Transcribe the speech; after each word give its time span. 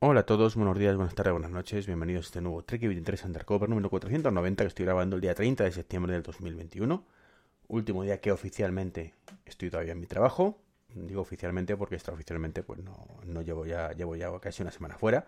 Hola 0.00 0.20
a 0.20 0.26
todos, 0.26 0.54
buenos 0.54 0.78
días, 0.78 0.94
buenas 0.94 1.16
tardes, 1.16 1.32
buenas 1.32 1.50
noches, 1.50 1.86
bienvenidos 1.86 2.26
a 2.26 2.28
este 2.28 2.40
nuevo 2.40 2.62
Trek 2.62 2.82
23 2.82 3.24
Undercover 3.24 3.68
número 3.68 3.90
490 3.90 4.62
que 4.62 4.68
estoy 4.68 4.84
grabando 4.84 5.16
el 5.16 5.22
día 5.22 5.34
30 5.34 5.64
de 5.64 5.72
septiembre 5.72 6.12
del 6.12 6.22
2021. 6.22 7.04
Último 7.66 8.04
día 8.04 8.20
que 8.20 8.30
oficialmente 8.30 9.16
estoy 9.44 9.70
todavía 9.70 9.94
en 9.94 9.98
mi 9.98 10.06
trabajo. 10.06 10.62
Digo 10.94 11.20
oficialmente 11.20 11.76
porque 11.76 11.96
extraoficialmente 11.96 12.62
pues 12.62 12.78
no, 12.78 13.08
no 13.24 13.42
llevo 13.42 13.66
ya 13.66 13.90
llevo 13.90 14.14
ya 14.14 14.30
casi 14.38 14.62
una 14.62 14.70
semana 14.70 14.96
fuera, 14.96 15.26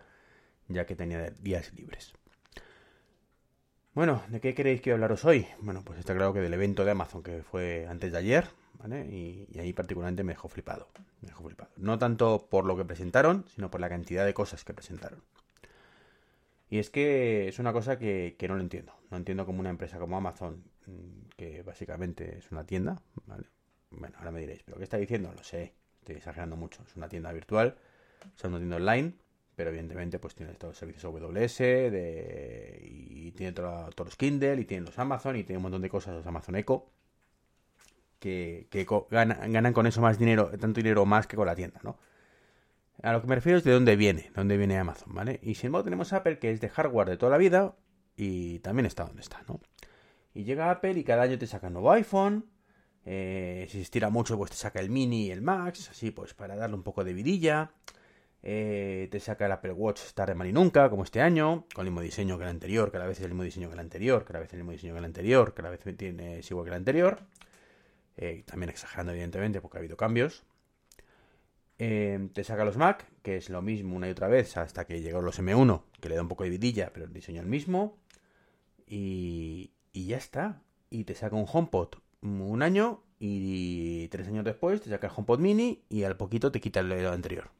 ya 0.69 0.87
que 0.87 0.95
tenía 0.95 1.31
días 1.31 1.73
libres. 1.75 2.12
Bueno, 3.93 4.23
¿de 4.29 4.41
qué 4.41 4.55
queréis 4.55 4.81
que 4.81 4.93
hablaros 4.93 5.25
hoy? 5.25 5.49
Bueno, 5.62 5.83
pues 5.84 5.99
está 5.99 6.15
claro 6.15 6.33
que 6.33 6.39
del 6.39 6.55
evento 6.55 6.84
de 6.84 6.93
Amazon 6.93 7.25
que 7.25 7.43
fue 7.43 7.89
antes 7.89 8.12
de 8.12 8.19
ayer, 8.19 8.47
¿vale? 8.81 9.06
Y, 9.06 9.59
ahí 9.59 9.73
particularmente 9.73 10.25
me 10.25 10.33
dejó 10.33 10.48
flipado. 10.48 10.89
Me 11.20 11.28
dejó 11.28 11.45
flipado. 11.45 11.70
No 11.77 11.98
tanto 11.98 12.47
por 12.50 12.64
lo 12.64 12.77
que 12.77 12.84
presentaron, 12.84 13.45
sino 13.55 13.70
por 13.70 13.81
la 13.81 13.89
cantidad 13.89 14.25
de 14.25 14.34
cosas 14.34 14.64
que 14.64 14.75
presentaron. 14.75 15.22
Y 16.69 16.78
es 16.78 16.91
que 16.91 17.48
es 17.48 17.59
una 17.59 17.72
cosa 17.72 17.98
que, 17.98 18.37
que 18.39 18.48
no 18.48 18.55
lo 18.55 18.61
entiendo. 18.61 18.95
No 19.11 19.17
entiendo 19.17 19.45
cómo 19.45 19.61
una 19.61 19.70
empresa 19.70 19.98
como 19.98 20.17
Amazon, 20.17 20.62
que 21.37 21.62
básicamente 21.62 22.39
es 22.39 22.50
una 22.53 22.64
tienda. 22.64 23.03
Bueno, 23.91 24.17
ahora 24.19 24.31
me 24.31 24.41
diréis, 24.41 24.62
¿pero 24.62 24.78
qué 24.78 24.84
está 24.84 24.97
diciendo? 24.97 25.33
Lo 25.37 25.42
sé, 25.42 25.75
estoy 25.98 26.17
exagerando 26.17 26.56
mucho. 26.56 26.83
Es 26.87 26.97
una 26.97 27.09
tienda 27.09 27.33
virtual, 27.33 27.77
es 28.37 28.44
una 28.44 28.59
tienda 28.59 28.77
online, 28.77 29.15
pero 29.56 29.70
evidentemente 29.70 30.19
pues 30.20 30.34
tiene 30.34 30.55
todos 30.55 30.72
los 30.72 30.78
servicios 30.78 31.05
AWS 31.05 31.59
de, 31.59 32.78
y 32.83 33.33
tiene 33.33 33.53
todo, 33.53 33.91
todos 33.91 34.09
los 34.09 34.17
Kindle 34.17 34.61
y 34.61 34.65
tiene 34.65 34.87
los 34.87 34.98
Amazon 34.98 35.37
y 35.37 35.44
tiene 35.44 35.59
un 35.59 35.65
montón 35.65 35.83
de 35.83 35.91
cosas, 35.91 36.15
los 36.15 36.27
Amazon 36.27 36.55
Echo, 36.55 36.87
que, 38.21 38.87
ganan, 39.11 39.73
con 39.73 39.87
eso 39.87 40.01
más 40.01 40.19
dinero, 40.19 40.51
tanto 40.51 40.81
dinero 40.81 41.05
más 41.07 41.27
que 41.27 41.37
con 41.37 41.47
la 41.47 41.57
tienda, 41.57 41.81
¿no? 41.83 41.99
A 43.03 43.12
lo 43.12 43.23
que 43.23 43.27
me 43.29 43.35
refiero 43.35 43.59
es 43.59 43.65
de 43.65 43.73
dónde 43.73 43.97
viene, 43.97 44.23
de 44.25 44.33
dónde 44.35 44.59
viene 44.59 44.79
Amazon, 44.79 45.15
¿vale? 45.15 45.41
Y 45.43 45.55
sin 45.55 45.69
embargo 45.69 45.85
tenemos 45.85 46.12
Apple 46.12 46.39
que 46.39 46.50
es 46.50 46.61
de 46.61 46.69
hardware 46.69 47.09
de 47.09 47.17
toda 47.17 47.33
la 47.33 47.39
vida 47.39 47.75
y 48.15 48.59
también 48.59 48.84
está 48.84 49.05
donde 49.05 49.22
está, 49.22 49.43
¿no? 49.49 49.61
Y 50.34 50.44
llega 50.44 50.71
Apple 50.71 50.93
y 50.93 51.03
cada 51.03 51.22
año 51.22 51.39
te 51.39 51.47
saca 51.47 51.69
un 51.69 51.72
nuevo 51.72 51.91
iPhone, 51.93 52.44
eh, 53.06 53.67
si 53.69 53.78
se 53.78 53.83
estira 53.83 54.11
mucho, 54.11 54.37
pues 54.37 54.50
te 54.50 54.56
saca 54.56 54.81
el 54.81 54.91
mini 54.91 55.27
y 55.27 55.31
el 55.31 55.41
max, 55.41 55.89
así 55.91 56.11
pues 56.11 56.34
para 56.34 56.56
darle 56.56 56.77
un 56.77 56.83
poco 56.83 57.03
de 57.05 57.15
vidilla. 57.15 57.73
Eh, 58.43 59.09
te 59.11 59.21
saca 59.21 59.47
el 59.47 59.53
Apple 59.53 59.73
Watch 59.73 60.00
tarde 60.15 60.34
mal 60.34 60.47
y 60.47 60.53
nunca, 60.53 60.89
como 60.89 61.05
este 61.05 61.21
año, 61.21 61.67
con 61.75 61.87
el 61.87 61.93
mismo 61.93 62.00
diseño 62.00 62.39
que 62.39 62.44
el 62.44 62.50
anterior, 62.50 62.91
cada 62.91 63.06
vez 63.06 63.19
es 63.19 63.25
el 63.25 63.31
mismo 63.31 63.43
diseño 63.43 63.69
que 63.69 63.75
el 63.75 63.81
anterior, 63.81 64.25
cada 64.25 64.41
vez 64.41 64.49
es 64.49 64.55
el 64.55 64.61
mismo 64.61 64.73
diseño 64.73 64.94
que 64.94 64.99
el 64.99 65.05
anterior, 65.05 65.55
cada 65.55 65.71
vez 65.71 65.81
es 65.87 66.50
igual 66.50 66.65
que 66.65 66.71
el 66.71 66.77
anterior. 66.77 67.21
Eh, 68.16 68.43
también 68.47 68.71
exagerando, 68.71 69.12
evidentemente, 69.12 69.60
porque 69.60 69.78
ha 69.78 69.81
habido 69.81 69.97
cambios. 69.97 70.44
Eh, 71.78 72.28
te 72.34 72.44
saca 72.44 72.65
los 72.65 72.76
Mac, 72.76 73.06
que 73.22 73.37
es 73.37 73.48
lo 73.48 73.62
mismo 73.62 73.97
una 73.97 74.09
y 74.09 74.10
otra 74.10 74.28
vez, 74.28 74.56
hasta 74.56 74.87
que 74.87 75.00
llegó 75.00 75.22
los 75.22 75.38
M1, 75.38 75.82
que 76.00 76.09
le 76.10 76.16
da 76.16 76.22
un 76.22 76.28
poco 76.28 76.44
de 76.44 76.50
vidilla, 76.50 76.93
pero 76.93 77.06
el 77.06 77.12
diseño 77.12 77.41
es 77.41 77.44
el 77.44 77.50
mismo. 77.50 77.99
Y, 78.87 79.72
y 79.93 80.06
ya 80.06 80.16
está. 80.19 80.62
Y 80.91 81.04
te 81.04 81.15
saca 81.15 81.37
un 81.37 81.47
HomePod 81.50 81.94
un 82.22 82.62
año 82.62 83.03
y 83.19 84.09
tres 84.09 84.28
años 84.28 84.44
después 84.44 84.81
te 84.81 84.91
saca 84.91 85.06
el 85.06 85.12
HomePod 85.15 85.41
Mini 85.41 85.84
y 85.88 86.04
al 86.04 86.16
poquito 86.16 86.50
te 86.50 86.60
quita 86.60 86.81
el 86.81 86.88
lo 86.88 87.12
anterior. 87.12 87.50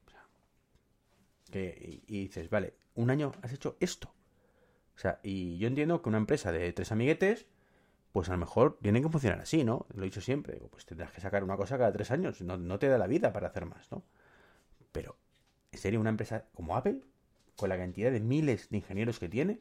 Que, 1.51 2.03
y, 2.07 2.17
y, 2.17 2.21
dices, 2.23 2.49
vale, 2.49 2.75
un 2.95 3.11
año 3.11 3.33
has 3.43 3.53
hecho 3.53 3.77
esto. 3.81 4.13
O 4.95 4.99
sea, 4.99 5.19
y 5.23 5.59
yo 5.59 5.67
entiendo 5.67 6.01
que 6.01 6.09
una 6.09 6.19
empresa 6.19 6.53
de 6.53 6.73
tres 6.73 6.93
amiguetes, 6.93 7.47
pues 8.13 8.29
a 8.29 8.33
lo 8.33 8.39
mejor 8.39 8.79
tiene 8.83 9.01
que 9.01 9.09
funcionar 9.09 9.41
así, 9.41 9.65
¿no? 9.65 9.87
Lo 9.95 10.03
he 10.03 10.07
dicho 10.07 10.21
siempre, 10.21 10.55
digo, 10.55 10.69
pues 10.69 10.85
tendrás 10.85 11.13
que 11.13 11.21
sacar 11.21 11.45
una 11.45 11.57
cosa 11.57 11.79
cada 11.79 11.93
tres 11.93 12.11
años, 12.11 12.41
no, 12.43 12.57
no 12.57 12.79
te 12.79 12.89
da 12.89 12.99
la 12.99 13.07
vida 13.07 13.33
para 13.33 13.49
hacer 13.49 13.67
más, 13.67 13.91
¿no? 13.93 14.03
Pero, 14.93 15.17
¿en 15.71 15.79
serio 15.79 16.01
una 16.01 16.11
empresa 16.11 16.47
como 16.55 16.77
Apple, 16.77 17.01
con 17.57 17.69
la 17.69 17.77
cantidad 17.77 18.11
de 18.11 18.21
miles 18.21 18.69
de 18.71 18.79
ingenieros 18.79 19.19
que 19.19 19.29
tiene, 19.29 19.61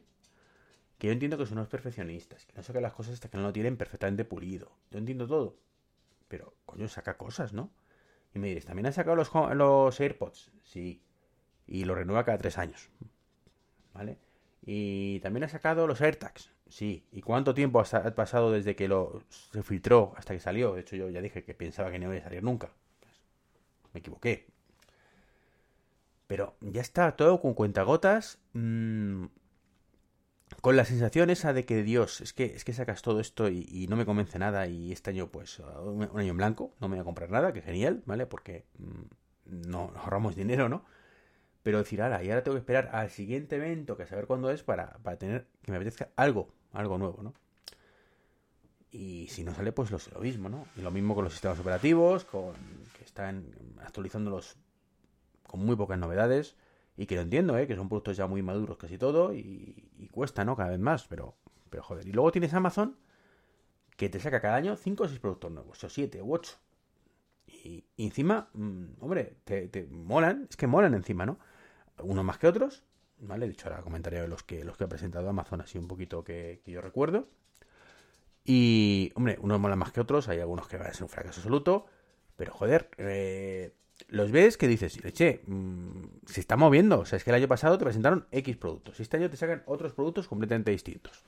que 0.98 1.06
yo 1.06 1.12
entiendo 1.12 1.38
que 1.38 1.46
son 1.46 1.58
unos 1.58 1.68
perfeccionistas, 1.68 2.44
que 2.44 2.52
no 2.54 2.62
sacan 2.62 2.82
las 2.82 2.92
cosas 2.92 3.14
hasta 3.14 3.28
que 3.28 3.36
no 3.38 3.44
lo 3.44 3.52
tienen 3.52 3.76
perfectamente 3.76 4.24
pulido. 4.24 4.72
Yo 4.90 4.98
entiendo 4.98 5.26
todo. 5.26 5.56
Pero, 6.28 6.54
coño, 6.66 6.88
saca 6.88 7.16
cosas, 7.16 7.52
¿no? 7.52 7.72
Y 8.34 8.38
me 8.38 8.48
diréis, 8.48 8.66
¿también 8.66 8.86
han 8.86 8.92
sacado 8.92 9.16
los, 9.16 9.30
los 9.54 9.98
AirPods? 9.98 10.52
Sí. 10.62 11.02
Y 11.66 11.84
lo 11.84 11.94
renueva 11.94 12.24
cada 12.24 12.38
tres 12.38 12.58
años. 12.58 12.90
¿Vale? 13.94 14.18
Y 14.62 15.20
también 15.20 15.44
ha 15.44 15.48
sacado 15.48 15.86
los 15.86 16.00
AirTags. 16.00 16.52
Sí. 16.70 17.04
¿Y 17.12 17.20
cuánto 17.20 17.52
tiempo 17.52 17.80
ha 17.80 18.14
pasado 18.14 18.52
desde 18.52 18.76
que 18.76 18.88
lo 18.88 19.22
se 19.28 19.62
filtró 19.62 20.14
hasta 20.16 20.34
que 20.34 20.40
salió? 20.40 20.74
De 20.74 20.82
hecho, 20.82 20.96
yo 20.96 21.10
ya 21.10 21.20
dije 21.20 21.44
que 21.44 21.52
pensaba 21.54 21.90
que 21.90 21.98
no 21.98 22.12
iba 22.12 22.20
a 22.20 22.24
salir 22.24 22.42
nunca. 22.42 22.70
Me 23.92 24.00
equivoqué. 24.00 24.46
Pero 26.26 26.54
ya 26.60 26.80
está 26.80 27.16
todo 27.16 27.40
con 27.40 27.54
cuentagotas. 27.54 28.38
Mmm, 28.52 29.26
con 30.60 30.76
la 30.76 30.84
sensación 30.84 31.30
esa 31.30 31.52
de 31.52 31.64
que 31.64 31.82
Dios, 31.82 32.20
es 32.20 32.32
que, 32.32 32.44
es 32.44 32.64
que 32.64 32.72
sacas 32.72 33.02
todo 33.02 33.20
esto 33.20 33.48
y, 33.48 33.86
no 33.88 33.96
me 33.96 34.04
convence 34.04 34.38
nada 34.38 34.66
y 34.66 34.92
este 34.92 35.10
año 35.10 35.28
pues 35.28 35.58
un, 35.60 36.08
un, 36.10 36.20
año 36.20 36.32
en 36.32 36.36
blanco, 36.36 36.74
no 36.80 36.88
me 36.88 36.96
voy 36.96 37.00
a 37.00 37.04
comprar 37.04 37.30
nada, 37.30 37.52
que 37.52 37.62
genial, 37.62 38.02
¿vale? 38.04 38.26
Porque 38.26 38.66
mmm, 38.78 39.04
no 39.68 39.92
ahorramos 39.96 40.36
dinero, 40.36 40.68
¿no? 40.68 40.84
Pero 41.62 41.78
decir, 41.78 42.00
ahora, 42.02 42.22
y 42.22 42.30
ahora 42.30 42.42
tengo 42.42 42.54
que 42.54 42.60
esperar 42.60 42.90
al 42.92 43.10
siguiente 43.10 43.56
evento, 43.56 43.96
que 43.96 44.06
saber 44.06 44.26
cuándo 44.26 44.50
es, 44.50 44.62
para, 44.62 44.98
para 45.02 45.18
tener, 45.18 45.46
que 45.62 45.72
me 45.72 45.76
apetezca 45.76 46.10
algo, 46.16 46.52
algo 46.72 46.98
nuevo, 46.98 47.22
¿no? 47.22 47.34
Y 48.90 49.28
si 49.28 49.44
no 49.44 49.54
sale, 49.54 49.72
pues 49.72 49.90
lo, 49.90 49.98
lo 50.14 50.20
mismo, 50.20 50.48
¿no? 50.48 50.66
Y 50.76 50.80
lo 50.80 50.90
mismo 50.90 51.14
con 51.14 51.24
los 51.24 51.32
sistemas 51.32 51.60
operativos, 51.60 52.24
con 52.24 52.54
que 52.96 53.04
están 53.04 53.54
actualizándolos 53.82 54.56
con 55.46 55.64
muy 55.64 55.76
pocas 55.76 55.98
novedades. 55.98 56.56
Y 56.96 57.06
que 57.06 57.14
lo 57.14 57.22
entiendo, 57.22 57.56
¿eh? 57.56 57.66
que 57.66 57.76
son 57.76 57.88
productos 57.88 58.16
ya 58.16 58.26
muy 58.26 58.42
maduros 58.42 58.76
casi 58.76 58.98
todo 58.98 59.32
y, 59.32 59.90
y, 59.96 60.08
cuesta, 60.08 60.44
¿no? 60.44 60.54
Cada 60.54 60.70
vez 60.70 60.80
más, 60.80 61.06
pero, 61.06 61.34
pero 61.70 61.82
joder. 61.82 62.06
Y 62.06 62.12
luego 62.12 62.30
tienes 62.30 62.52
Amazon 62.52 62.96
que 63.96 64.08
te 64.08 64.20
saca 64.20 64.40
cada 64.40 64.56
año 64.56 64.76
5 64.76 65.04
o 65.04 65.08
6 65.08 65.20
productos 65.20 65.50
nuevos, 65.50 65.84
o 65.84 65.88
7 65.88 66.22
u 66.22 66.32
8. 66.32 66.58
Y, 67.46 67.84
encima, 67.98 68.48
mmm, 68.54 68.84
hombre, 69.00 69.36
te, 69.44 69.86
molan, 69.90 70.46
es 70.48 70.56
que 70.56 70.66
molan 70.66 70.94
encima, 70.94 71.26
¿no? 71.26 71.38
Unos 72.02 72.24
más 72.24 72.38
que 72.38 72.46
otros, 72.46 72.84
¿vale? 73.18 73.46
De 73.46 73.52
hecho, 73.52 73.68
ahora 73.68 73.82
comentaré 73.82 74.26
los 74.28 74.42
que, 74.42 74.64
los 74.64 74.76
que 74.76 74.84
ha 74.84 74.88
presentado 74.88 75.28
Amazon 75.28 75.60
así 75.60 75.78
un 75.78 75.88
poquito 75.88 76.24
que, 76.24 76.62
yo 76.66 76.80
recuerdo. 76.80 77.28
Y, 78.44 79.12
hombre, 79.14 79.38
unos 79.40 79.60
molan 79.60 79.78
más 79.78 79.92
que 79.92 80.00
otros, 80.00 80.28
hay 80.28 80.40
algunos 80.40 80.66
que 80.66 80.76
van 80.76 80.88
a 80.88 80.94
ser 80.94 81.04
un 81.04 81.08
fracaso 81.08 81.40
absoluto, 81.40 81.86
pero 82.36 82.52
joder, 82.52 82.90
eh, 82.96 83.74
los 84.08 84.30
ves 84.32 84.56
que 84.56 84.66
dices, 84.66 84.98
che, 85.12 85.42
mmm, 85.46 86.04
se 86.26 86.40
está 86.40 86.56
moviendo. 86.56 87.00
O 87.00 87.04
sea, 87.04 87.16
es 87.16 87.24
que 87.24 87.30
el 87.30 87.36
año 87.36 87.48
pasado 87.48 87.78
te 87.78 87.84
presentaron 87.84 88.26
X 88.32 88.56
productos. 88.56 88.98
Y 88.98 89.02
este 89.02 89.18
año 89.18 89.30
te 89.30 89.36
sacan 89.36 89.62
otros 89.66 89.92
productos 89.92 90.26
completamente 90.28 90.70
distintos. 90.70 91.22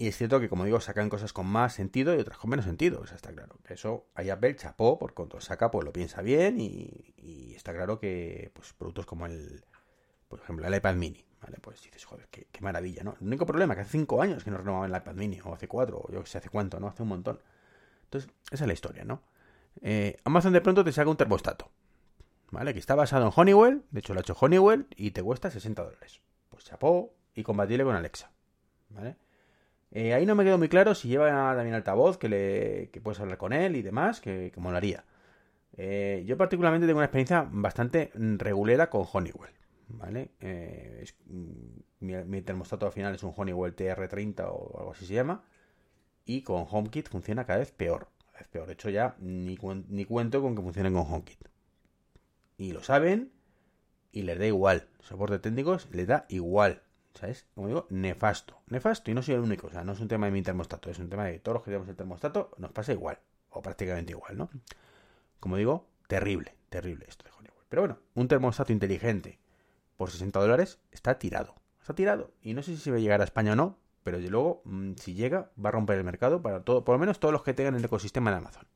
Y 0.00 0.06
es 0.06 0.16
cierto 0.16 0.38
que, 0.38 0.48
como 0.48 0.64
digo, 0.64 0.80
sacan 0.80 1.08
cosas 1.08 1.32
con 1.32 1.46
más 1.46 1.74
sentido 1.74 2.14
y 2.14 2.20
otras 2.20 2.38
con 2.38 2.50
menos 2.50 2.64
sentido. 2.64 3.00
O 3.00 3.06
sea, 3.06 3.16
está 3.16 3.32
claro. 3.32 3.58
Eso, 3.68 4.06
ahí 4.14 4.30
Apple 4.30 4.54
chapó, 4.54 4.96
por 4.96 5.12
cuanto 5.12 5.40
saca, 5.40 5.72
pues 5.72 5.84
lo 5.84 5.92
piensa 5.92 6.22
bien. 6.22 6.60
Y, 6.60 7.52
está 7.56 7.74
claro 7.74 7.98
que, 7.98 8.52
pues, 8.54 8.72
productos 8.74 9.06
como 9.06 9.26
el, 9.26 9.64
por 10.28 10.38
ejemplo, 10.38 10.66
el 10.66 10.74
iPad 10.74 10.94
mini. 10.94 11.24
¿Vale? 11.40 11.58
Pues 11.60 11.82
dices, 11.82 12.04
joder, 12.04 12.28
qué, 12.30 12.46
maravilla, 12.60 13.04
¿no? 13.04 13.16
El 13.20 13.26
único 13.28 13.46
problema 13.46 13.74
es 13.74 13.76
que 13.76 13.82
hace 13.82 13.92
5 13.92 14.22
años 14.22 14.42
que 14.42 14.50
no 14.50 14.58
renovaban 14.58 14.90
el 14.90 14.96
iPad 14.96 15.14
mini, 15.14 15.40
o 15.44 15.54
hace 15.54 15.68
4, 15.68 15.96
o 15.96 16.12
yo 16.12 16.20
que 16.22 16.28
sé, 16.28 16.38
hace 16.38 16.48
cuánto, 16.48 16.80
¿no? 16.80 16.88
Hace 16.88 17.02
un 17.02 17.10
montón. 17.10 17.40
Entonces, 18.04 18.30
esa 18.50 18.64
es 18.64 18.66
la 18.66 18.72
historia, 18.72 19.04
¿no? 19.04 19.22
Eh, 19.80 20.16
Amazon 20.24 20.52
de 20.52 20.60
pronto 20.60 20.82
te 20.82 20.90
saca 20.90 21.08
un 21.08 21.16
termostato, 21.16 21.70
¿vale? 22.50 22.72
Que 22.72 22.80
está 22.80 22.96
basado 22.96 23.26
en 23.26 23.32
Honeywell, 23.34 23.84
de 23.92 24.00
hecho 24.00 24.14
lo 24.14 24.20
ha 24.20 24.22
hecho 24.22 24.36
Honeywell, 24.40 24.88
y 24.96 25.12
te 25.12 25.22
cuesta 25.22 25.48
60 25.48 25.80
dólares. 25.80 26.20
Pues 26.48 26.64
chapó 26.64 27.14
y 27.34 27.44
compatible 27.44 27.84
con 27.84 27.94
Alexa, 27.94 28.32
¿vale? 28.88 29.16
Eh, 29.90 30.12
ahí 30.14 30.26
no 30.26 30.34
me 30.34 30.44
quedó 30.44 30.58
muy 30.58 30.68
claro 30.68 30.94
si 30.94 31.08
lleva 31.08 31.28
también 31.54 31.74
altavoz, 31.74 32.18
que, 32.18 32.28
le, 32.28 32.90
que 32.90 33.00
puedes 33.00 33.20
hablar 33.20 33.38
con 33.38 33.52
él 33.52 33.76
y 33.76 33.82
demás, 33.82 34.20
que, 34.20 34.50
que 34.52 34.60
molaría. 34.60 35.04
Eh, 35.76 36.24
yo 36.26 36.36
particularmente 36.36 36.86
tengo 36.86 36.98
una 36.98 37.06
experiencia 37.06 37.48
bastante 37.50 38.10
regulera 38.14 38.90
con 38.90 39.06
Honeywell, 39.10 39.52
¿vale? 39.88 40.32
Eh, 40.40 41.04
mm, 41.26 42.24
mi, 42.26 42.42
termostato 42.42 42.86
al 42.86 42.92
final 42.92 43.14
es 43.14 43.22
un 43.22 43.32
Honeywell 43.34 43.76
TR30 43.76 44.40
o 44.50 44.78
algo 44.78 44.92
así 44.92 45.06
se 45.06 45.14
llama. 45.14 45.44
Y 46.24 46.42
con 46.42 46.66
HomeKit 46.68 47.08
funciona 47.08 47.46
cada 47.46 47.60
vez 47.60 47.70
peor. 47.70 48.08
Cada 48.26 48.40
vez 48.40 48.48
peor. 48.48 48.66
De 48.66 48.72
hecho, 48.74 48.90
ya 48.90 49.16
ni, 49.20 49.56
ni 49.88 50.04
cuento 50.04 50.42
con 50.42 50.56
que 50.56 50.62
funcionen 50.62 50.94
con 50.94 51.06
HomeKit. 51.10 51.48
Y 52.58 52.72
lo 52.72 52.82
saben 52.82 53.32
y 54.12 54.22
les 54.22 54.38
da 54.38 54.46
igual. 54.46 54.88
Soporte 55.00 55.38
técnicos 55.38 55.88
les 55.92 56.08
da 56.08 56.26
igual. 56.28 56.82
¿Sabes? 57.18 57.46
Como 57.54 57.68
digo, 57.68 57.86
nefasto. 57.90 58.60
Nefasto 58.68 59.10
y 59.10 59.14
no 59.14 59.22
soy 59.22 59.34
el 59.34 59.40
único. 59.40 59.66
O 59.66 59.70
sea, 59.70 59.82
no 59.84 59.92
es 59.92 60.00
un 60.00 60.08
tema 60.08 60.26
de 60.26 60.32
mi 60.32 60.42
termostato. 60.42 60.90
Es 60.90 60.98
un 60.98 61.08
tema 61.08 61.24
de 61.24 61.40
todos 61.40 61.54
los 61.54 61.62
que 61.64 61.70
tenemos 61.70 61.88
el 61.88 61.96
termostato. 61.96 62.50
Nos 62.58 62.72
pasa 62.72 62.92
igual. 62.92 63.18
O 63.50 63.62
prácticamente 63.62 64.12
igual, 64.12 64.36
¿no? 64.36 64.50
Como 65.40 65.56
digo, 65.56 65.88
terrible. 66.06 66.54
Terrible 66.68 67.06
esto 67.08 67.24
de. 67.24 67.38
Pero 67.68 67.82
bueno, 67.82 67.98
un 68.14 68.28
termostato 68.28 68.72
inteligente 68.72 69.38
por 69.96 70.10
60 70.10 70.38
dólares 70.40 70.80
está 70.90 71.18
tirado. 71.18 71.54
Está 71.80 71.94
tirado. 71.94 72.32
Y 72.40 72.54
no 72.54 72.62
sé 72.62 72.74
si 72.74 72.82
se 72.82 72.90
va 72.90 72.96
a 72.96 73.00
llegar 73.00 73.20
a 73.20 73.24
España 73.24 73.52
o 73.52 73.56
no, 73.56 73.78
pero 74.04 74.16
desde 74.16 74.30
luego, 74.30 74.62
mm, 74.64 74.92
si 74.94 75.14
llega, 75.14 75.50
va 75.62 75.68
a 75.68 75.72
romper 75.72 75.98
el 75.98 76.04
mercado 76.04 76.40
para 76.40 76.64
todo, 76.64 76.84
por 76.84 76.94
lo 76.94 76.98
menos 76.98 77.20
todos 77.20 77.32
los 77.32 77.42
que 77.42 77.54
tengan 77.54 77.74
el 77.74 77.84
ecosistema 77.84 78.30
de 78.30 78.38
Amazon. 78.38 78.66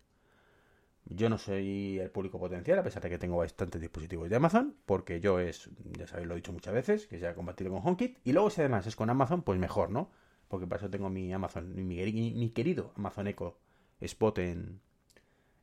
Yo 1.04 1.28
no 1.28 1.38
soy 1.38 1.98
el 1.98 2.10
público 2.10 2.38
potencial, 2.38 2.78
a 2.78 2.82
pesar 2.82 3.02
de 3.02 3.10
que 3.10 3.18
tengo 3.18 3.36
bastantes 3.36 3.80
dispositivos 3.80 4.30
de 4.30 4.36
Amazon, 4.36 4.76
porque 4.86 5.20
yo 5.20 5.40
es, 5.40 5.68
ya 5.98 6.06
sabéis, 6.06 6.28
lo 6.28 6.34
he 6.34 6.36
dicho 6.36 6.52
muchas 6.52 6.72
veces, 6.72 7.06
que 7.06 7.18
sea 7.18 7.34
compatible 7.34 7.72
con 7.72 7.86
HomeKit. 7.86 8.18
Y 8.24 8.32
luego, 8.32 8.50
si 8.50 8.60
además 8.60 8.86
es 8.86 8.96
con 8.96 9.10
Amazon, 9.10 9.42
pues 9.42 9.58
mejor, 9.58 9.90
¿no? 9.90 10.10
Porque 10.48 10.66
para 10.66 10.80
eso 10.80 10.90
tengo 10.90 11.10
mi 11.10 11.32
Amazon, 11.32 11.74
mi, 11.86 12.50
querido 12.50 12.92
Amazon 12.96 13.26
Echo 13.26 13.58
Spot 14.00 14.38
en, 14.38 14.80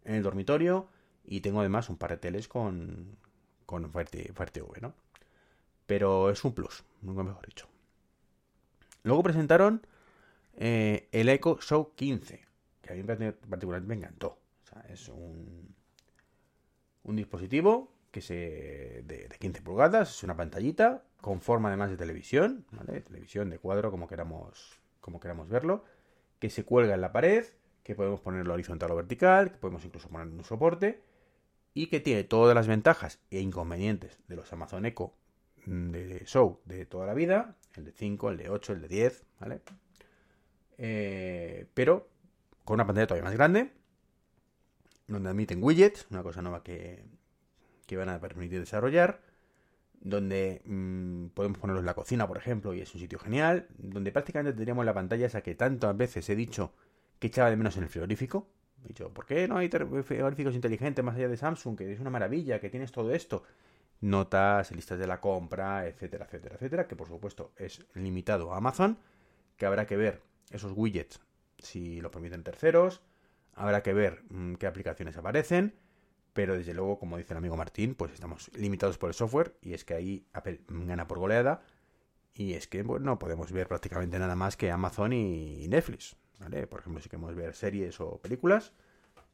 en 0.04 0.16
el 0.16 0.24
dormitorio. 0.24 0.88
Y 1.24 1.42
tengo 1.42 1.60
además 1.60 1.90
un 1.90 1.98
par 1.98 2.12
de 2.12 2.18
teles 2.18 2.48
con, 2.48 3.18
con 3.66 3.92
Fire 3.92 4.10
TV, 4.10 4.82
¿no? 4.82 4.94
pero 5.90 6.30
es 6.30 6.46
un 6.46 6.54
plus, 6.54 6.84
nunca 7.02 7.24
mejor 7.24 7.44
dicho. 7.48 7.68
Luego 9.02 9.24
presentaron 9.24 9.88
eh, 10.56 11.10
el 11.12 11.30
Echo 11.30 11.58
Show 11.62 11.96
15, 11.96 12.46
que 12.84 12.94
a 12.94 12.96
mí 12.96 13.02
particularmente 13.02 13.88
me 13.88 13.96
encantó. 13.96 14.38
Es 14.90 15.10
un, 15.10 15.76
un 17.04 17.16
dispositivo 17.16 17.92
que 18.12 18.22
se 18.22 19.04
de, 19.06 19.30
15 19.40 19.62
pulgadas, 19.62 20.10
es 20.10 20.24
una 20.24 20.36
pantallita 20.36 21.04
con 21.22 21.42
forma 21.42 21.70
además 21.70 21.90
de 21.90 21.98
televisión, 21.98 22.66
¿vale? 22.72 23.02
televisión 23.02 23.50
de 23.50 23.60
cuadro 23.60 23.92
como 23.92 24.08
queramos, 24.08 24.80
como 25.02 25.20
queramos 25.20 25.50
verlo, 25.50 25.84
que 26.40 26.50
se 26.50 26.64
cuelga 26.64 26.96
en 26.96 27.02
la 27.02 27.12
pared, 27.12 27.46
que 27.84 27.96
podemos 27.96 28.22
ponerlo 28.22 28.54
horizontal 28.54 28.92
o 28.92 28.96
vertical, 28.96 29.52
que 29.52 29.58
podemos 29.58 29.84
incluso 29.86 30.10
poner 30.10 30.28
un 30.28 30.44
soporte 30.44 31.02
y 31.74 31.88
que 31.88 32.00
tiene 32.00 32.24
todas 32.24 32.56
las 32.56 32.68
ventajas 32.68 33.20
e 33.30 33.40
inconvenientes 33.42 34.20
de 34.28 34.36
los 34.36 34.52
Amazon 34.54 34.86
Echo 34.86 35.14
de 35.66 36.24
show 36.26 36.60
de 36.66 36.86
toda 36.86 37.06
la 37.06 37.14
vida, 37.14 37.56
el 37.76 37.86
de 37.86 37.92
5, 37.92 38.30
el 38.32 38.38
de 38.38 38.50
8, 38.50 38.74
el 38.74 38.82
de 38.82 38.88
10, 38.88 39.26
¿vale? 39.40 39.62
Eh, 40.78 41.68
pero 41.74 42.08
con 42.64 42.76
una 42.76 42.86
pantalla 42.86 43.08
todavía 43.08 43.26
más 43.26 43.36
grande, 43.36 43.72
donde 45.10 45.30
admiten 45.30 45.64
widgets, 45.64 46.08
una 46.10 46.24
cosa 46.24 46.42
nueva 46.42 46.64
que, 46.64 47.04
que 47.86 47.98
van 47.98 48.10
a 48.10 48.20
permitir 48.20 48.60
desarrollar, 48.60 49.22
donde 50.02 50.62
mm, 50.66 51.28
podemos 51.30 51.58
ponerlos 51.58 51.82
en 51.82 51.88
la 51.88 51.94
cocina, 51.94 52.28
por 52.28 52.38
ejemplo, 52.38 52.74
y 52.74 52.82
es 52.82 52.94
un 52.94 53.02
sitio 53.02 53.20
genial, 53.20 53.68
donde 53.78 54.12
prácticamente 54.12 54.54
tendríamos 54.54 54.86
la 54.86 54.94
pantalla 54.94 55.26
esa 55.26 55.42
que 55.42 55.56
tantas 55.56 55.96
veces 55.98 56.30
he 56.30 56.36
dicho 56.36 56.74
que 57.20 57.28
echaba 57.28 57.50
de 57.50 57.58
menos 57.58 57.76
en 57.78 57.84
el 57.84 57.90
frigorífico. 57.90 58.48
He 58.86 58.90
dicho, 58.90 59.14
¿por 59.14 59.26
qué 59.26 59.48
no 59.48 59.58
hay 59.58 59.70
frigoríficos 59.70 60.56
inteligentes 60.56 61.04
más 61.04 61.16
allá 61.16 61.28
de 61.28 61.36
Samsung? 61.36 61.78
Que 61.78 61.92
es 61.92 62.00
una 62.00 62.10
maravilla, 62.10 62.62
que 62.62 62.70
tienes 62.70 62.92
todo 62.92 63.12
esto 63.12 63.44
notas, 64.02 64.72
listas 64.72 64.98
de 64.98 65.08
la 65.08 65.20
compra, 65.20 65.86
etcétera, 65.86 66.26
etcétera, 66.26 66.56
etcétera, 66.56 66.88
que 66.88 66.96
por 66.96 67.08
supuesto 67.08 67.52
es 67.58 67.86
limitado 67.96 68.54
a 68.54 68.58
Amazon, 68.58 68.98
que 69.58 69.66
habrá 69.66 69.86
que 69.86 69.98
ver 69.98 70.22
esos 70.52 70.72
widgets 70.74 71.20
si 71.58 72.00
lo 72.00 72.10
permiten 72.12 72.44
terceros, 72.44 73.02
habrá 73.60 73.84
que 73.84 73.94
ver 73.94 74.24
mm, 74.30 74.56
qué 74.56 74.68
aplicaciones 74.68 75.18
aparecen, 75.18 75.76
pero 76.34 76.58
desde 76.58 76.74
luego, 76.74 76.98
como 76.98 77.18
dice 77.18 77.34
el 77.34 77.38
amigo 77.38 77.58
Martín, 77.58 77.94
pues 77.94 78.14
estamos 78.14 78.50
limitados 78.56 78.98
por 78.98 79.10
el 79.10 79.14
software 79.14 79.56
y 79.62 79.74
es 79.74 79.84
que 79.84 79.94
ahí 79.94 80.26
Apple 80.34 80.62
gana 80.68 81.08
por 81.08 81.20
goleada 81.20 81.62
y 82.34 82.54
es 82.54 82.68
que 82.68 82.84
bueno, 82.84 83.06
no 83.06 83.20
podemos 83.20 83.52
ver 83.52 83.68
prácticamente 83.68 84.18
nada 84.18 84.36
más 84.36 84.56
que 84.56 84.72
Amazon 84.72 85.12
y 85.14 85.68
Netflix, 85.68 86.16
¿vale? 86.40 86.68
Por 86.68 86.80
ejemplo, 86.80 87.02
si 87.02 87.10
queremos 87.10 87.36
ver 87.36 87.54
series 87.54 88.00
o 88.00 88.20
películas, 88.22 88.74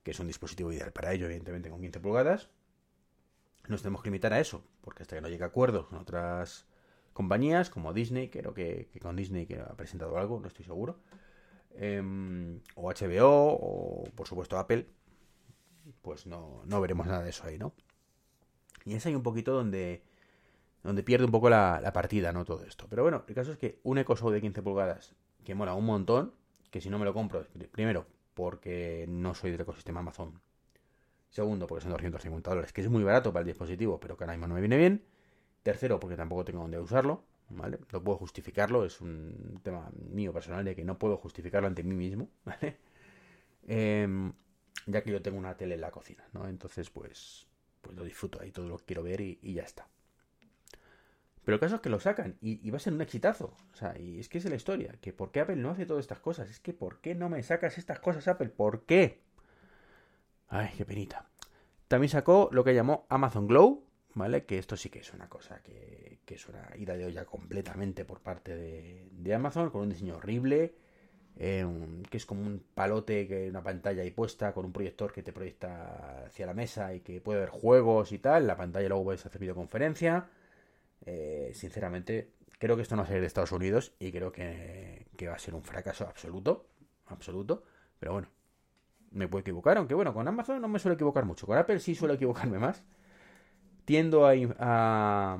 que 0.03 0.11
es 0.11 0.19
un 0.19 0.27
dispositivo 0.27 0.71
ideal 0.71 0.91
para 0.91 1.13
ello, 1.13 1.25
evidentemente 1.27 1.69
con 1.69 1.81
15 1.81 1.99
pulgadas, 1.99 2.49
nos 3.67 3.81
tenemos 3.83 4.01
que 4.01 4.09
limitar 4.09 4.33
a 4.33 4.39
eso, 4.39 4.63
porque 4.81 5.03
hasta 5.03 5.15
que 5.15 5.21
no 5.21 5.29
llegue 5.29 5.43
a 5.43 5.47
acuerdos 5.47 5.87
con 5.87 5.99
otras 5.99 6.65
compañías, 7.13 7.69
como 7.69 7.93
Disney, 7.93 8.29
creo 8.29 8.53
que, 8.53 8.89
con 9.01 9.15
Disney 9.15 9.45
que 9.45 9.59
ha 9.59 9.75
presentado 9.75 10.17
algo, 10.17 10.39
no 10.39 10.47
estoy 10.47 10.65
seguro, 10.65 10.99
em, 11.77 12.61
o 12.75 12.89
HBO, 12.89 13.29
o 13.29 14.03
por 14.15 14.27
supuesto 14.27 14.57
Apple, 14.57 14.87
pues 16.01 16.25
no, 16.27 16.61
no 16.65 16.81
veremos 16.81 17.07
nada 17.07 17.23
de 17.23 17.29
eso 17.29 17.45
ahí, 17.45 17.57
¿no? 17.57 17.73
Y 18.85 18.95
es 18.95 19.05
ahí 19.05 19.15
un 19.15 19.23
poquito 19.23 19.53
donde, 19.53 20.03
donde 20.83 21.03
pierde 21.03 21.25
un 21.25 21.31
poco 21.31 21.49
la, 21.49 21.91
partida, 21.93 22.31
¿no? 22.31 22.45
Todo 22.45 22.63
esto. 22.63 22.87
Pero 22.89 23.03
bueno, 23.03 23.23
el 23.27 23.35
caso 23.35 23.51
es 23.51 23.57
que 23.57 23.79
un 23.83 23.97
Echo 23.97 24.15
Show 24.15 24.29
de 24.29 24.41
15 24.41 24.61
pulgadas, 24.61 25.15
que 25.43 25.55
mola 25.55 25.73
un 25.73 25.85
montón, 25.85 26.33
que 26.71 26.81
si 26.81 26.89
no 26.89 26.99
me 26.99 27.05
lo 27.05 27.13
compro, 27.13 27.45
primero, 27.71 28.05
porque 28.33 29.05
no 29.07 29.33
soy 29.33 29.51
del 29.51 29.61
ecosistema 29.61 30.01
Amazon 30.01 30.39
Segundo, 31.35 31.67
porque 31.67 31.81
son 31.81 31.91
250 31.91 32.49
dólares, 32.49 32.71
que 32.71 32.79
es 32.79 32.89
muy 32.89 33.03
barato 33.03 33.33
para 33.33 33.41
el 33.41 33.47
dispositivo, 33.47 33.99
pero 33.99 34.15
que 34.15 34.23
ahora 34.23 34.35
mismo 34.35 34.47
no 34.47 34.53
me 34.53 34.61
viene 34.61 34.77
bien. 34.77 35.03
Tercero, 35.63 35.99
porque 35.99 36.15
tampoco 36.15 36.45
tengo 36.45 36.61
dónde 36.61 36.79
usarlo, 36.79 37.25
No 37.49 38.03
puedo 38.03 38.17
justificarlo, 38.17 38.85
es 38.85 39.01
un 39.01 39.59
tema 39.63 39.89
mío 40.09 40.33
personal 40.33 40.65
de 40.65 40.75
que 40.75 40.83
no 40.83 40.97
puedo 40.97 41.17
justificarlo 41.17 41.67
ante 41.67 41.83
mí 41.83 41.95
mismo, 41.95 42.29
¿vale? 42.45 42.77
Em, 43.67 44.33
ya 44.87 45.03
que 45.03 45.11
yo 45.11 45.21
tengo 45.21 45.37
una 45.37 45.55
tele 45.55 45.75
en 45.75 45.81
la 45.81 45.91
cocina, 45.91 46.23
¿no? 46.33 46.47
Entonces, 46.47 46.89
pues, 46.89 47.47
pues 47.81 47.95
lo 47.95 48.03
disfruto 48.03 48.41
ahí, 48.41 48.51
todo 48.51 48.67
lo 48.67 48.77
que 48.77 48.85
quiero 48.85 49.03
ver 49.03 49.21
y, 49.21 49.53
ya 49.53 49.63
está. 49.63 49.87
Pero 51.43 51.55
el 51.55 51.59
caso 51.59 51.75
es 51.75 51.81
que 51.81 51.89
lo 51.89 51.99
sacan 51.99 52.37
y, 52.41 52.69
va 52.71 52.77
a 52.77 52.79
ser 52.79 52.93
un 52.93 53.01
exitazo. 53.01 53.55
O 53.73 53.75
sea, 53.75 53.97
y 53.99 54.19
es 54.19 54.29
que 54.29 54.39
es 54.39 54.45
la 54.45 54.55
historia. 54.55 54.95
Que 54.99 55.13
por 55.13 55.31
qué 55.31 55.41
Apple 55.41 55.57
no 55.57 55.69
hace 55.69 55.85
todas 55.85 56.03
estas 56.03 56.19
cosas. 56.19 56.49
Es 56.49 56.59
que 56.59 56.73
¿por 56.73 57.01
qué 57.01 57.13
no 57.13 57.29
me 57.29 57.43
sacas 57.43 57.77
estas 57.77 57.99
cosas, 57.99 58.27
Apple? 58.27 58.49
¿Por 58.49 58.85
qué? 58.85 59.21
Ay, 60.47 60.71
qué 60.75 60.85
penita. 60.85 61.29
También 61.87 62.09
sacó 62.09 62.49
lo 62.51 62.63
que 62.63 62.73
llamó 62.73 63.05
Amazon 63.09 63.47
Glow, 63.47 63.84
¿vale? 64.15 64.45
Que 64.45 64.57
esto 64.57 64.75
sí 64.75 64.89
que 64.89 64.99
es 64.99 65.13
una 65.13 65.29
cosa 65.29 65.61
que, 65.61 66.19
es 66.25 66.49
una 66.49 66.67
ida 66.77 66.97
de 66.97 67.05
olla 67.05 67.25
completamente 67.25 68.05
por 68.05 68.21
parte 68.21 68.55
de, 68.55 69.33
Amazon, 69.33 69.69
con 69.69 69.81
un 69.81 69.89
diseño 69.89 70.17
horrible, 70.17 70.75
eh, 71.37 71.67
que 72.09 72.17
es 72.17 72.25
como 72.25 72.41
un 72.41 72.63
palote, 72.73 73.27
que 73.27 73.49
una 73.49 73.61
pantalla 73.61 74.01
ahí 74.01 74.11
puesta, 74.11 74.53
con 74.53 74.65
un 74.65 74.73
proyector 74.73 75.11
que 75.13 75.21
te 75.21 75.33
proyecta 75.33 76.25
hacia 76.25 76.45
la 76.45 76.53
mesa 76.53 76.93
y 76.93 77.01
que 77.01 77.21
puede 77.21 77.41
ver 77.41 77.49
juegos 77.49 78.11
y 78.11 78.19
tal. 78.19 78.47
La 78.47 78.57
pantalla 78.57 78.89
luego 78.89 79.05
puedes 79.05 79.25
hacer 79.25 79.39
videoconferencia. 79.39 80.29
Eh, 81.05 81.51
sinceramente, 81.53 82.31
creo 82.57 82.75
que 82.75 82.81
esto 82.81 82.95
no 82.95 83.01
va 83.01 83.05
a 83.05 83.07
salir 83.07 83.21
de 83.21 83.27
Estados 83.27 83.51
Unidos 83.51 83.93
y 83.99 84.11
creo 84.11 84.31
que, 84.31 85.07
que 85.17 85.27
va 85.27 85.35
a 85.35 85.39
ser 85.39 85.55
un 85.55 85.63
fracaso 85.63 86.05
absoluto. 86.07 86.67
Absoluto. 87.07 87.63
Pero 87.99 88.13
bueno, 88.13 88.29
me 89.11 89.27
puedo 89.27 89.41
equivocar, 89.41 89.77
aunque 89.77 89.93
bueno, 89.93 90.13
con 90.13 90.27
Amazon 90.27 90.61
no 90.61 90.67
me 90.67 90.79
suelo 90.79 90.95
equivocar 90.95 91.25
mucho. 91.25 91.45
Con 91.45 91.57
Apple 91.57 91.79
sí 91.79 91.95
suelo 91.95 92.13
equivocarme 92.15 92.59
más. 92.59 92.83
Tiendo 93.85 94.25
a, 94.27 95.39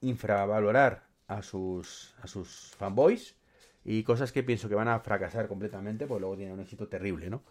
infravalorar 0.00 1.04
a 1.26 1.42
sus, 1.42 2.14
a 2.22 2.26
sus 2.26 2.74
fanboys 2.76 3.36
y 3.84 4.02
cosas 4.04 4.32
que 4.32 4.42
pienso 4.42 4.68
que 4.68 4.74
van 4.74 4.88
a 4.88 5.00
fracasar 5.00 5.48
completamente, 5.48 6.06
pues 6.06 6.20
luego 6.20 6.36
tienen 6.36 6.54
un 6.54 6.60
éxito 6.60 6.88
terrible, 6.88 7.30
¿no? 7.30 7.42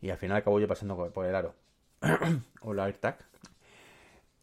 Y 0.00 0.10
al 0.10 0.18
final 0.18 0.36
acabo 0.38 0.58
yo 0.60 0.68
pasando 0.68 1.12
por 1.12 1.26
el 1.26 1.34
aro. 1.34 1.54
o 2.62 2.74
la 2.74 2.84
AirTag. 2.84 3.18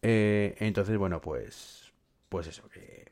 Eh, 0.01 0.55
entonces, 0.59 0.97
bueno, 0.97 1.19
pues, 1.21 1.91
pues 2.29 2.47
eso, 2.47 2.69
que, 2.69 3.11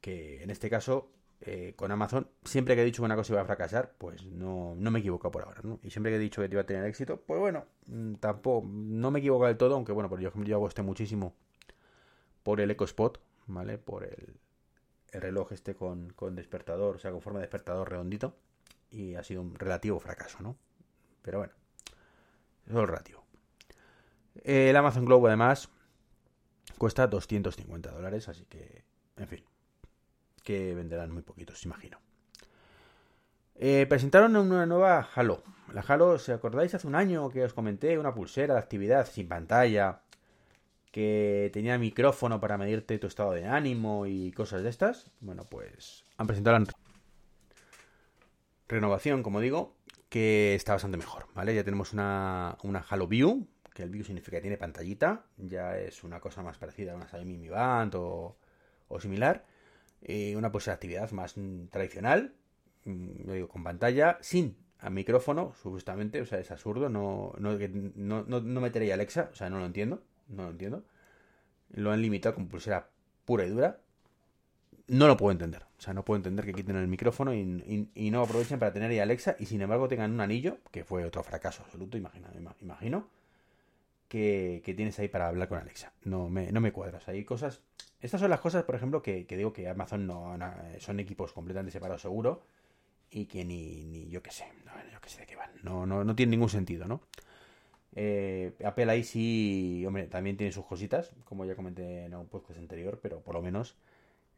que 0.00 0.42
en 0.42 0.50
este 0.50 0.70
caso 0.70 1.10
eh, 1.48 1.74
con 1.76 1.92
Amazon, 1.92 2.28
siempre 2.44 2.74
que 2.74 2.82
he 2.82 2.84
dicho 2.84 3.02
que 3.02 3.04
una 3.06 3.14
cosa 3.14 3.32
iba 3.32 3.42
a 3.42 3.44
fracasar, 3.44 3.92
pues 3.98 4.24
no, 4.24 4.74
no 4.76 4.90
me 4.90 4.98
equivoco 4.98 5.30
por 5.30 5.44
ahora, 5.44 5.60
¿no? 5.62 5.78
Y 5.84 5.90
siempre 5.90 6.10
que 6.10 6.16
he 6.16 6.18
dicho 6.18 6.42
que 6.42 6.48
iba 6.50 6.62
a 6.62 6.66
tener 6.66 6.84
éxito, 6.84 7.20
pues 7.20 7.38
bueno, 7.38 7.66
mm, 7.86 8.14
tampoco, 8.14 8.66
no 8.66 9.12
me 9.12 9.20
equivoco 9.20 9.46
del 9.46 9.56
todo, 9.56 9.76
aunque 9.76 9.92
bueno, 9.92 10.08
por 10.08 10.18
yo, 10.18 10.32
yo 10.42 10.56
aposté 10.56 10.82
muchísimo 10.82 11.36
por 12.42 12.60
el 12.60 12.72
EcoSpot, 12.72 13.20
¿vale? 13.46 13.78
Por 13.78 14.02
el, 14.02 14.40
el 15.12 15.20
reloj 15.20 15.52
este 15.52 15.76
con, 15.76 16.10
con 16.14 16.34
despertador, 16.34 16.96
o 16.96 16.98
sea, 16.98 17.12
con 17.12 17.22
forma 17.22 17.38
de 17.38 17.44
despertador 17.44 17.90
redondito, 17.90 18.34
y 18.90 19.14
ha 19.14 19.22
sido 19.22 19.42
un 19.42 19.54
relativo 19.54 20.00
fracaso, 20.00 20.38
¿no? 20.40 20.56
Pero 21.22 21.38
bueno, 21.38 21.52
eso 22.66 22.76
es 22.76 22.82
el 22.82 22.88
ratio. 22.88 23.22
El 24.42 24.74
Amazon 24.74 25.04
Globe, 25.04 25.28
además, 25.28 25.68
cuesta 26.76 27.06
250 27.06 27.92
dólares, 27.92 28.28
así 28.28 28.44
que, 28.46 28.82
en 29.16 29.28
fin, 29.28 29.44
que 30.46 30.76
venderán 30.76 31.10
muy 31.10 31.22
poquitos, 31.22 31.64
imagino. 31.64 31.98
Eh, 33.56 33.84
presentaron 33.88 34.36
una 34.36 34.64
nueva 34.64 35.08
Halo. 35.12 35.42
La 35.74 35.80
Halo, 35.80 36.20
¿se 36.20 36.32
acordáis 36.32 36.72
hace 36.72 36.86
un 36.86 36.94
año 36.94 37.28
que 37.30 37.42
os 37.42 37.52
comenté? 37.52 37.98
Una 37.98 38.14
pulsera 38.14 38.54
de 38.54 38.60
actividad 38.60 39.08
sin 39.10 39.26
pantalla, 39.26 40.02
que 40.92 41.50
tenía 41.52 41.78
micrófono 41.78 42.40
para 42.40 42.58
medirte 42.58 42.96
tu 43.00 43.08
estado 43.08 43.32
de 43.32 43.44
ánimo 43.44 44.06
y 44.06 44.30
cosas 44.30 44.62
de 44.62 44.68
estas. 44.68 45.10
Bueno, 45.20 45.42
pues 45.50 46.04
han 46.16 46.28
presentado 46.28 46.60
la 46.60 46.66
renovación, 48.68 49.24
como 49.24 49.40
digo, 49.40 49.74
que 50.08 50.54
está 50.54 50.74
bastante 50.74 50.96
mejor, 50.96 51.26
¿vale? 51.34 51.56
Ya 51.56 51.64
tenemos 51.64 51.92
una, 51.92 52.56
Halo 52.88 53.08
View, 53.08 53.48
que 53.74 53.82
el 53.82 53.90
View 53.90 54.04
significa 54.04 54.36
que 54.36 54.42
tiene 54.42 54.58
pantallita, 54.58 55.24
ya 55.38 55.76
es 55.76 56.04
una 56.04 56.20
cosa 56.20 56.40
más 56.44 56.56
parecida 56.56 56.92
a 56.92 56.94
una 56.94 57.08
Xiaomi 57.08 57.36
Mi 57.36 57.48
Band 57.48 57.96
o, 57.96 58.36
o 58.86 59.00
similar. 59.00 59.44
Eh, 60.02 60.36
una 60.36 60.50
de 60.50 60.70
actividad 60.70 61.10
más 61.12 61.34
tradicional, 61.70 62.34
mm, 62.84 63.32
digo, 63.32 63.48
con 63.48 63.64
pantalla, 63.64 64.18
sin 64.20 64.56
micrófono, 64.90 65.52
supuestamente, 65.62 66.20
o 66.20 66.26
sea, 66.26 66.38
es 66.38 66.50
absurdo, 66.50 66.88
no, 66.88 67.32
no, 67.38 67.56
no, 67.96 68.40
no 68.40 68.60
metería 68.60 68.94
Alexa, 68.94 69.30
o 69.32 69.34
sea, 69.34 69.50
no 69.50 69.58
lo 69.58 69.66
entiendo, 69.66 70.02
no 70.28 70.44
lo 70.44 70.50
entiendo. 70.50 70.84
Lo 71.70 71.90
han 71.92 72.02
limitado 72.02 72.34
con 72.34 72.48
pulsera 72.48 72.88
pura 73.24 73.44
y 73.44 73.50
dura. 73.50 73.80
No 74.88 75.08
lo 75.08 75.16
puedo 75.16 75.32
entender. 75.32 75.64
O 75.78 75.80
sea, 75.80 75.92
no 75.94 76.04
puedo 76.04 76.16
entender 76.16 76.44
que 76.44 76.52
quiten 76.52 76.76
el 76.76 76.86
micrófono 76.86 77.34
y, 77.34 78.10
no 78.10 78.22
aprovechen 78.22 78.58
para 78.58 78.72
tener 78.72 78.90
ahí 78.90 79.00
Alexa 79.00 79.36
y 79.38 79.46
sin 79.46 79.60
embargo 79.60 79.88
tengan 79.88 80.12
un 80.12 80.20
anillo, 80.20 80.58
que 80.70 80.84
fue 80.84 81.04
otro 81.04 81.22
fracaso 81.22 81.62
absoluto, 81.64 81.96
imagino, 81.96 82.28
imagino 82.60 83.08
que, 84.08 84.62
tienes 84.76 84.98
ahí 84.98 85.08
para 85.08 85.28
hablar 85.28 85.48
con 85.48 85.58
Alexa. 85.58 85.92
No 86.04 86.28
me, 86.28 86.52
no 86.52 86.60
me 86.60 86.72
cuadras. 86.72 87.08
Hay 87.08 87.24
cosas. 87.24 87.60
Estas 88.00 88.20
son 88.20 88.30
las 88.30 88.40
cosas, 88.40 88.64
por 88.64 88.74
ejemplo, 88.74 89.02
que, 89.02 89.24
digo 89.28 89.52
que 89.52 89.68
Amazon 89.68 90.06
no, 90.06 90.36
son 90.78 91.00
equipos 91.00 91.32
completamente 91.32 91.72
separados 91.72 92.02
seguro. 92.02 92.42
Y 93.08 93.26
que 93.26 93.44
ni, 93.44 94.08
yo 94.08 94.22
qué 94.22 94.32
sé, 94.32 94.46
no, 94.64 94.72
yo 94.92 95.00
qué 95.00 95.08
sé 95.08 95.20
de 95.20 95.26
qué 95.26 95.36
van. 95.36 95.50
No, 95.62 95.86
no, 95.86 96.04
no 96.04 96.16
tiene 96.16 96.30
ningún 96.30 96.48
sentido, 96.48 96.86
¿no? 96.86 97.02
Eh, 97.94 98.52
Apple 98.64 98.90
ahí 98.90 99.04
sí, 99.04 99.84
hombre, 99.86 100.06
también 100.06 100.36
tiene 100.36 100.52
sus 100.52 100.66
cositas, 100.66 101.12
como 101.24 101.44
ya 101.44 101.54
comenté 101.54 102.04
en 102.04 102.14
un 102.14 102.26
podcast 102.26 102.58
anterior, 102.58 102.98
pero 103.00 103.20
por 103.20 103.34
lo 103.34 103.42
menos 103.42 103.76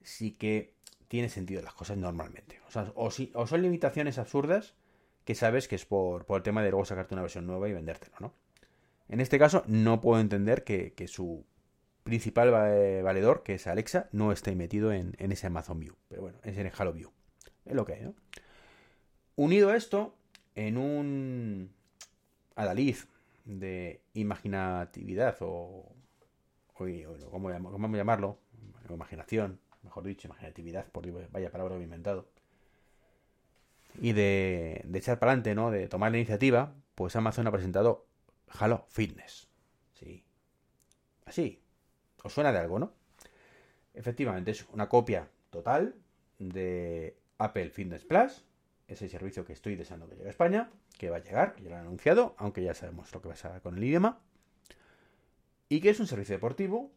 sí 0.03 0.33
que 0.33 0.75
tiene 1.09 1.29
sentido 1.29 1.63
las 1.63 1.75
cosas 1.75 1.97
normalmente. 1.97 2.61
O, 2.69 2.71
sea, 2.71 2.93
o, 2.95 3.11
son 3.11 3.63
limitaciones 3.63 4.19
absurdas 4.19 4.75
que 5.25 5.35
sabes 5.35 5.67
que 5.67 5.75
es 5.75 5.87
por 5.87 6.25
el 6.29 6.43
tema 6.43 6.63
de 6.63 6.71
luego 6.71 6.85
sacarte 6.85 7.15
una 7.15 7.23
versión 7.23 7.47
nueva 7.47 7.69
y 7.69 7.73
vendértelo, 7.73 8.17
¿no? 8.21 8.35
En 9.09 9.21
este 9.21 9.39
caso, 9.39 9.65
no 9.67 10.01
puedo 10.01 10.21
entender 10.21 10.65
que, 10.65 11.09
su 11.09 11.45
principal 12.09 12.51
valedor, 12.51 13.43
que 13.43 13.55
es 13.55 13.67
Alexa, 13.67 14.09
no 14.13 14.33
esté 14.33 14.57
metido 14.57 14.93
en, 14.93 15.15
ese 15.19 15.47
Amazon 15.47 15.79
View. 15.79 15.95
Pero 16.09 16.23
bueno, 16.23 16.39
es 16.43 16.57
en 16.57 16.67
el 16.67 16.73
Halo 16.77 16.95
View. 16.95 17.13
Es 17.67 17.75
lo 17.75 17.85
que 17.85 17.93
hay. 17.93 18.15
Unido 19.37 19.69
a 19.69 19.77
esto, 19.77 20.17
en 20.55 20.79
un 20.79 21.71
Adalid 22.57 22.97
de 23.45 24.01
imaginatividad 24.15 25.37
o, 25.41 25.93
o, 26.75 27.31
¿cómo, 27.31 27.51
vamos 27.51 27.95
a 27.95 27.97
llamarlo? 27.97 28.39
imaginación, 28.89 29.61
mejor 29.83 30.05
dicho, 30.05 30.29
imaginatividad, 30.29 30.87
por 30.87 31.07
vaya 31.31 31.51
palabra 31.51 31.75
que 31.75 31.83
he 31.83 31.85
inventado. 31.85 32.27
Y 34.01 34.15
de, 34.15 34.81
de 34.87 34.99
echar 34.99 35.19
para 35.19 35.33
adelante, 35.33 35.55
¿no? 35.55 35.71
De 35.71 35.89
tomar 35.89 36.11
la 36.11 36.17
iniciativa, 36.17 36.73
pues 36.95 37.15
Amazon 37.17 37.47
ha 37.47 37.53
presentado 37.53 38.07
Halo 38.49 38.87
Fitness. 38.89 39.51
Sí. 39.93 40.25
Así. 41.27 41.61
¿Os 42.23 42.33
suena 42.33 42.53
de 42.53 42.59
algo, 42.59 42.79
no? 42.79 42.93
Efectivamente, 43.95 44.51
es 44.53 44.67
una 44.73 44.89
copia 44.89 45.29
total 45.51 45.95
de 46.39 47.17
Apple 47.39 47.71
Fitness 47.71 48.05
Plus. 48.05 48.45
Ese 48.87 49.09
servicio 49.09 49.45
que 49.45 49.53
estoy 49.53 49.77
deseando 49.77 50.09
que 50.09 50.17
llegue 50.17 50.29
a 50.29 50.31
España, 50.31 50.71
que 50.97 51.11
va 51.11 51.17
a 51.17 51.23
llegar, 51.23 51.55
que 51.55 51.63
ya 51.63 51.71
lo 51.71 51.77
han 51.77 51.83
anunciado, 51.83 52.35
aunque 52.39 52.63
ya 52.63 52.75
sabemos 52.75 53.13
lo 53.13 53.21
que 53.21 53.29
pasa 53.29 53.61
con 53.61 53.77
el 53.77 53.85
idioma. 53.85 54.21
Y 55.69 55.81
que 55.81 55.91
es 55.91 56.01
un 56.01 56.07
servicio 56.07 56.35
deportivo 56.35 56.91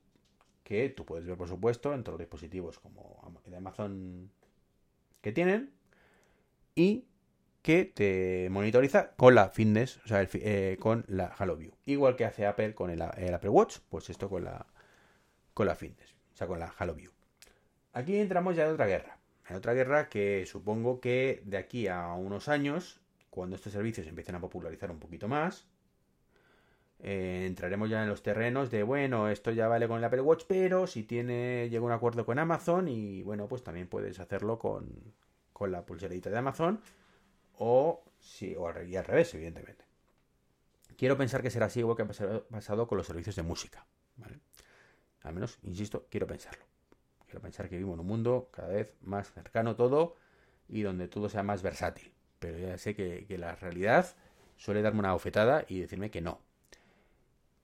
que 0.63 0.89
tú 0.89 1.05
puedes 1.05 1.25
ver, 1.25 1.37
por 1.37 1.49
supuesto, 1.49 1.93
en 1.93 2.03
todos 2.03 2.13
los 2.13 2.19
dispositivos 2.19 2.79
como 2.79 3.41
de 3.45 3.57
Amazon 3.57 4.31
que 5.21 5.31
tienen. 5.31 5.73
Y 6.75 7.05
que 7.61 7.85
te 7.85 8.47
monitoriza 8.49 9.11
con 9.15 9.35
la 9.35 9.49
Fitness, 9.49 9.97
o 10.05 10.07
sea, 10.07 10.27
eh, 10.33 10.77
con 10.79 11.05
la 11.07 11.27
HaloView. 11.27 11.73
Igual 11.85 12.15
que 12.15 12.25
hace 12.25 12.45
Apple 12.45 12.73
con 12.73 12.89
el, 12.89 13.01
Apple 13.01 13.49
Watch, 13.49 13.79
pues 13.89 14.09
esto 14.09 14.29
con 14.29 14.45
la, 14.45 14.65
con 15.53 15.67
la 15.67 15.75
Fitness, 15.75 16.15
o 16.33 16.37
sea, 16.37 16.47
con 16.47 16.59
la 16.59 16.73
HaloView. 16.77 17.11
Aquí 17.93 18.17
entramos 18.17 18.55
ya 18.55 18.65
en 18.65 18.71
otra 18.71 18.85
guerra. 18.85 19.17
En 19.49 19.55
otra 19.55 19.73
guerra 19.73 20.07
que 20.07 20.45
supongo 20.45 21.01
que 21.01 21.41
de 21.45 21.57
aquí 21.57 21.87
a 21.87 22.13
unos 22.13 22.47
años, 22.47 23.01
cuando 23.29 23.55
estos 23.55 23.73
servicios 23.73 24.07
empiecen 24.07 24.35
a 24.35 24.39
popularizar 24.39 24.91
un 24.91 24.99
poquito 24.99 25.27
más, 25.27 25.67
eh, 26.99 27.45
entraremos 27.47 27.89
ya 27.89 28.03
en 28.03 28.09
los 28.09 28.21
terrenos 28.21 28.69
de, 28.69 28.83
bueno, 28.83 29.27
esto 29.27 29.51
ya 29.51 29.67
vale 29.67 29.87
con 29.87 29.97
el 29.97 30.03
Apple 30.03 30.21
Watch, 30.21 30.43
pero 30.47 30.85
si 30.87 31.03
tiene, 31.03 31.67
llega 31.69 31.83
un 31.83 31.91
acuerdo 31.91 32.25
con 32.25 32.37
Amazon 32.37 32.87
y 32.87 33.23
bueno, 33.23 33.47
pues 33.47 33.63
también 33.63 33.87
puedes 33.87 34.19
hacerlo 34.19 34.59
con, 34.59 34.87
con 35.51 35.71
la 35.71 35.85
pulserita 35.85 36.29
de 36.29 36.37
Amazon 36.37 36.79
o, 37.57 38.03
sí, 38.19 38.55
o 38.55 38.67
al, 38.67 38.87
y 38.87 38.95
al 38.95 39.05
revés, 39.05 39.33
evidentemente. 39.33 39.83
Quiero 40.95 41.17
pensar 41.17 41.41
que 41.41 41.49
será 41.49 41.65
así 41.65 41.79
igual 41.79 41.97
que 41.97 42.03
ha 42.03 42.41
pasado 42.47 42.87
con 42.87 42.97
los 42.97 43.07
servicios 43.07 43.35
de 43.35 43.41
música. 43.41 43.85
¿vale? 44.17 44.39
Al 45.23 45.33
menos, 45.33 45.59
insisto, 45.63 46.07
quiero 46.09 46.27
pensarlo. 46.27 46.63
Quiero 47.25 47.41
pensar 47.41 47.69
que 47.69 47.77
vivimos 47.77 47.95
en 47.95 48.01
un 48.01 48.07
mundo 48.07 48.49
cada 48.51 48.69
vez 48.69 48.93
más 49.01 49.31
cercano 49.31 49.75
todo 49.75 50.15
y 50.67 50.81
donde 50.81 51.07
todo 51.07 51.29
sea 51.29 51.43
más 51.43 51.61
versátil. 51.61 52.11
Pero 52.39 52.57
ya 52.57 52.77
sé 52.77 52.95
que, 52.95 53.25
la 53.37 53.55
realidad 53.55 54.15
suele 54.57 54.81
darme 54.81 54.99
una 54.99 55.13
bofetada 55.13 55.65
y 55.67 55.79
decirme 55.79 56.11
que 56.11 56.21
no. 56.21 56.41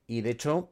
Y 0.06 0.22
de 0.22 0.30
hecho, 0.30 0.70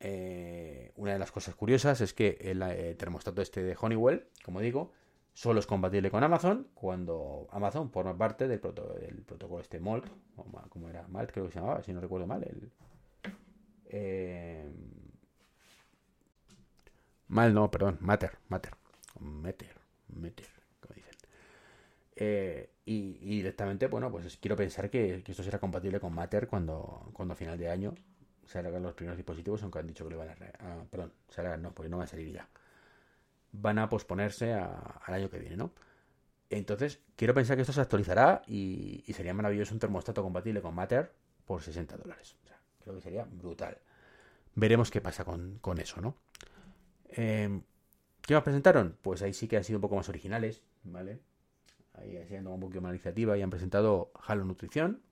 eh, 0.00 0.92
una 0.96 1.12
de 1.12 1.18
las 1.18 1.32
cosas 1.32 1.54
curiosas 1.54 2.00
es 2.00 2.14
que 2.14 2.38
el, 2.40 2.62
el, 2.62 2.96
termostato 2.96 3.42
este 3.42 3.62
de 3.62 3.76
Honeywell, 3.78 4.26
como 4.44 4.60
digo, 4.60 4.92
Solo 5.38 5.60
es 5.60 5.66
compatible 5.68 6.10
con 6.10 6.24
Amazon 6.24 6.66
cuando 6.74 7.46
Amazon 7.52 7.92
forma 7.92 8.18
parte 8.18 8.48
del, 8.48 8.58
protocolo 8.58 9.60
este 9.60 9.78
MOLT, 9.78 10.04
o 10.36 10.44
como 10.68 10.88
era 10.88 11.06
MALT 11.06 11.30
creo 11.30 11.46
que 11.46 11.52
se 11.52 11.60
llamaba, 11.60 11.80
si 11.80 11.92
no 11.92 12.00
recuerdo 12.00 12.26
mal. 12.26 12.42
El, 12.42 12.72
eh, 13.84 14.68
mal 17.28 17.54
no, 17.54 17.70
perdón, 17.70 17.98
Matter, 18.00 18.38
Matter, 18.48 18.72
Meter, 19.20 19.76
Meter, 20.08 20.48
como 20.80 20.94
dicen. 20.94 21.14
Eh, 22.16 22.70
y, 22.84 23.12
directamente, 23.36 23.86
bueno, 23.86 24.10
pues 24.10 24.36
quiero 24.38 24.56
pensar 24.56 24.90
que, 24.90 25.22
esto 25.26 25.42
será 25.42 25.58
compatible 25.58 26.00
con 26.00 26.14
Matter 26.14 26.48
cuando, 26.48 27.10
cuando 27.12 27.34
a 27.34 27.36
final 27.36 27.58
de 27.58 27.70
año 27.70 27.94
salgan 28.46 28.82
los 28.82 28.94
primeros 28.94 29.16
dispositivos, 29.16 29.62
aunque 29.62 29.78
han 29.78 29.86
dicho 29.86 30.04
que 30.04 30.10
lo 30.10 30.18
van 30.18 30.30
a... 30.30 30.36
Ah, 30.60 30.84
perdón, 30.90 31.12
salgan, 31.28 31.62
no, 31.62 31.72
porque 31.74 31.90
no 31.90 31.98
va 31.98 32.04
a 32.04 32.06
salir 32.06 32.32
ya 32.32 32.48
van 33.52 33.78
a 33.78 33.88
posponerse 33.88 34.52
al 34.52 35.14
año 35.14 35.30
que 35.30 35.38
viene, 35.38 35.56
¿no? 35.56 35.72
Entonces, 36.50 37.00
quiero 37.16 37.34
pensar 37.34 37.56
que 37.56 37.62
esto 37.62 37.72
se 37.72 37.80
actualizará 37.80 38.42
y, 38.46 39.04
sería 39.14 39.34
maravilloso 39.34 39.74
un 39.74 39.80
termostato 39.80 40.22
compatible 40.22 40.62
con 40.62 40.74
Matter 40.74 41.12
por 41.44 41.62
60 41.62 41.96
dólares. 41.96 42.36
O 42.42 42.46
sea, 42.46 42.58
creo 42.82 42.94
que 42.94 43.00
sería 43.02 43.24
brutal. 43.24 43.78
Veremos 44.54 44.90
qué 44.90 45.00
pasa 45.00 45.24
con, 45.24 45.60
eso, 45.78 46.00
¿no? 46.00 46.16
Em, 47.08 47.62
¿Qué 48.22 48.34
más 48.34 48.42
presentaron? 48.42 48.96
Pues 49.02 49.22
ahí 49.22 49.32
sí 49.32 49.48
que 49.48 49.56
han 49.56 49.64
sido 49.64 49.78
un 49.78 49.82
poco 49.82 49.96
más 49.96 50.08
originales, 50.08 50.62
¿vale? 50.84 51.20
Ahí 51.94 52.16
han 52.36 52.46
un 52.46 52.60
poquito 52.60 52.80
más 52.80 52.90
iniciativa 52.90 53.36
y 53.36 53.42
han 53.42 53.50
presentado 53.50 54.12
Halo 54.26 54.44
Nutrición, 54.44 55.02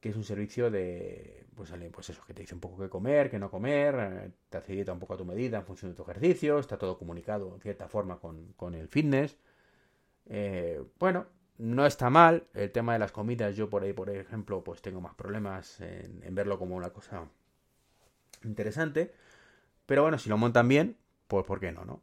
que 0.00 0.08
es 0.08 0.16
un 0.16 0.24
servicio 0.24 0.70
de, 0.70 1.46
pues, 1.54 1.72
pues 1.92 2.10
eso, 2.10 2.22
que 2.26 2.32
te 2.32 2.42
dice 2.42 2.54
un 2.54 2.60
poco 2.60 2.82
qué 2.82 2.88
comer, 2.88 3.30
qué 3.30 3.38
no 3.38 3.50
comer, 3.50 4.32
te 4.48 4.56
hace 4.56 4.72
dieta 4.72 4.92
un 4.92 4.98
poco 4.98 5.14
a 5.14 5.16
tu 5.18 5.24
medida 5.24 5.58
en 5.58 5.64
función 5.66 5.90
de 5.90 5.96
tu 5.96 6.02
ejercicio, 6.02 6.58
está 6.58 6.78
todo 6.78 6.98
comunicado 6.98 7.54
en 7.54 7.60
cierta 7.60 7.88
forma 7.88 8.18
con, 8.18 8.74
el 8.74 8.88
fitness. 8.88 9.36
Eh, 10.26 10.82
bueno, 10.98 11.26
no 11.58 11.84
está 11.84 12.08
mal, 12.08 12.46
el 12.54 12.72
tema 12.72 12.94
de 12.94 12.98
las 13.00 13.12
comidas, 13.12 13.54
yo 13.54 13.68
por 13.68 13.82
ahí, 13.82 13.92
por 13.92 14.08
ejemplo, 14.08 14.64
pues 14.64 14.80
tengo 14.80 15.02
más 15.02 15.14
problemas 15.14 15.80
en, 15.80 16.34
verlo 16.34 16.58
como 16.58 16.76
una 16.76 16.90
cosa 16.90 17.28
interesante, 18.44 19.12
pero 19.84 20.02
bueno, 20.02 20.18
si 20.18 20.30
lo 20.30 20.38
montan 20.38 20.68
bien, 20.68 20.96
pues 21.30 21.46
¿por 21.46 21.60
qué 21.60 21.72
no, 21.72 21.84
no? 21.84 22.02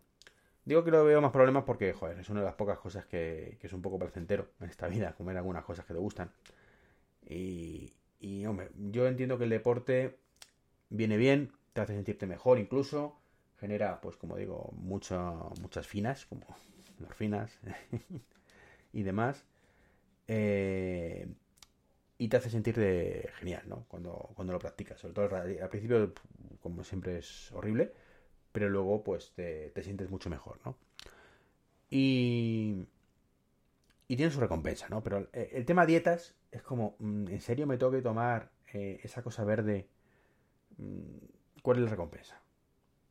Digo 0.65 0.84
que 0.84 0.91
lo 0.91 1.03
veo 1.05 1.22
más 1.22 1.31
problemas 1.31 1.63
porque, 1.65 1.93
joder, 1.93 2.19
es 2.19 2.29
una 2.29 2.39
de 2.39 2.46
las 2.48 2.55
pocas 2.55 2.79
cosas 2.79 3.05
que, 3.05 3.57
que 3.62 3.67
es 3.67 3.74
un 3.74 3.81
poco 3.81 4.00
placentero 4.00 4.50
en 4.60 4.69
esta 4.69 4.88
vida, 4.88 5.13
comer 5.15 5.38
algunas 5.38 5.63
cosas 5.63 5.86
que 5.86 5.93
te 5.93 6.00
gustan. 6.00 6.31
Y, 7.29 7.93
hombre, 8.46 8.69
yo 8.91 9.07
entiendo 9.07 9.38
que 9.38 9.43
el 9.43 9.50
deporte 9.50 10.17
viene 10.89 11.17
bien, 11.17 11.51
te 11.74 11.81
hace 11.81 11.93
sentirte 11.93 12.25
mejor 12.25 12.57
incluso, 12.57 13.19
genera, 13.60 14.01
pues 14.01 14.15
como 14.17 14.38
digo, 14.38 14.74
muchas 14.77 15.88
finas, 15.88 16.25
como 16.25 16.46
endorfinas 17.00 17.60
y 18.93 19.03
demás. 19.03 19.46
Eh, 20.27 21.27
y 22.17 22.29
te 22.29 22.38
hace 22.38 22.50
sentir 22.50 22.75
de 22.75 23.29
genial, 23.36 23.63
¿no? 23.67 23.86
Cuando, 23.88 24.31
cuando 24.36 24.53
lo 24.53 24.60
practicas. 24.60 25.00
Sobre 25.00 25.13
todo 25.13 25.36
al 25.36 25.69
principio, 25.69 26.13
como 26.62 26.84
siempre, 26.84 27.19
es 27.19 27.51
horrible, 27.51 27.93
pero 28.58 28.72
luego 28.72 29.04
pues 29.04 29.34
te, 29.36 29.72
sientes 29.84 30.10
mucho 30.10 30.32
mejor, 30.32 30.60
¿no? 30.66 30.76
Y, 31.92 32.88
y 34.08 34.16
tiene 34.16 34.32
su 34.32 34.40
recompensa, 34.40 34.90
¿no? 34.90 35.04
Pero 35.04 35.28
el, 35.32 35.64
tema 35.66 35.86
dietas 35.86 36.34
es 36.52 36.64
como, 36.64 36.96
mm, 36.98 37.28
¿en 37.28 37.40
serio 37.40 37.68
me 37.68 37.78
tengo 37.78 37.92
que 37.92 38.02
tomar 38.02 38.50
eh, 38.74 39.00
esa 39.04 39.22
cosa 39.22 39.44
verde? 39.44 39.88
Mm, 40.80 41.18
¿Cuál 41.62 41.78
es 41.78 41.84
la 41.84 41.92
recompensa? 41.92 42.42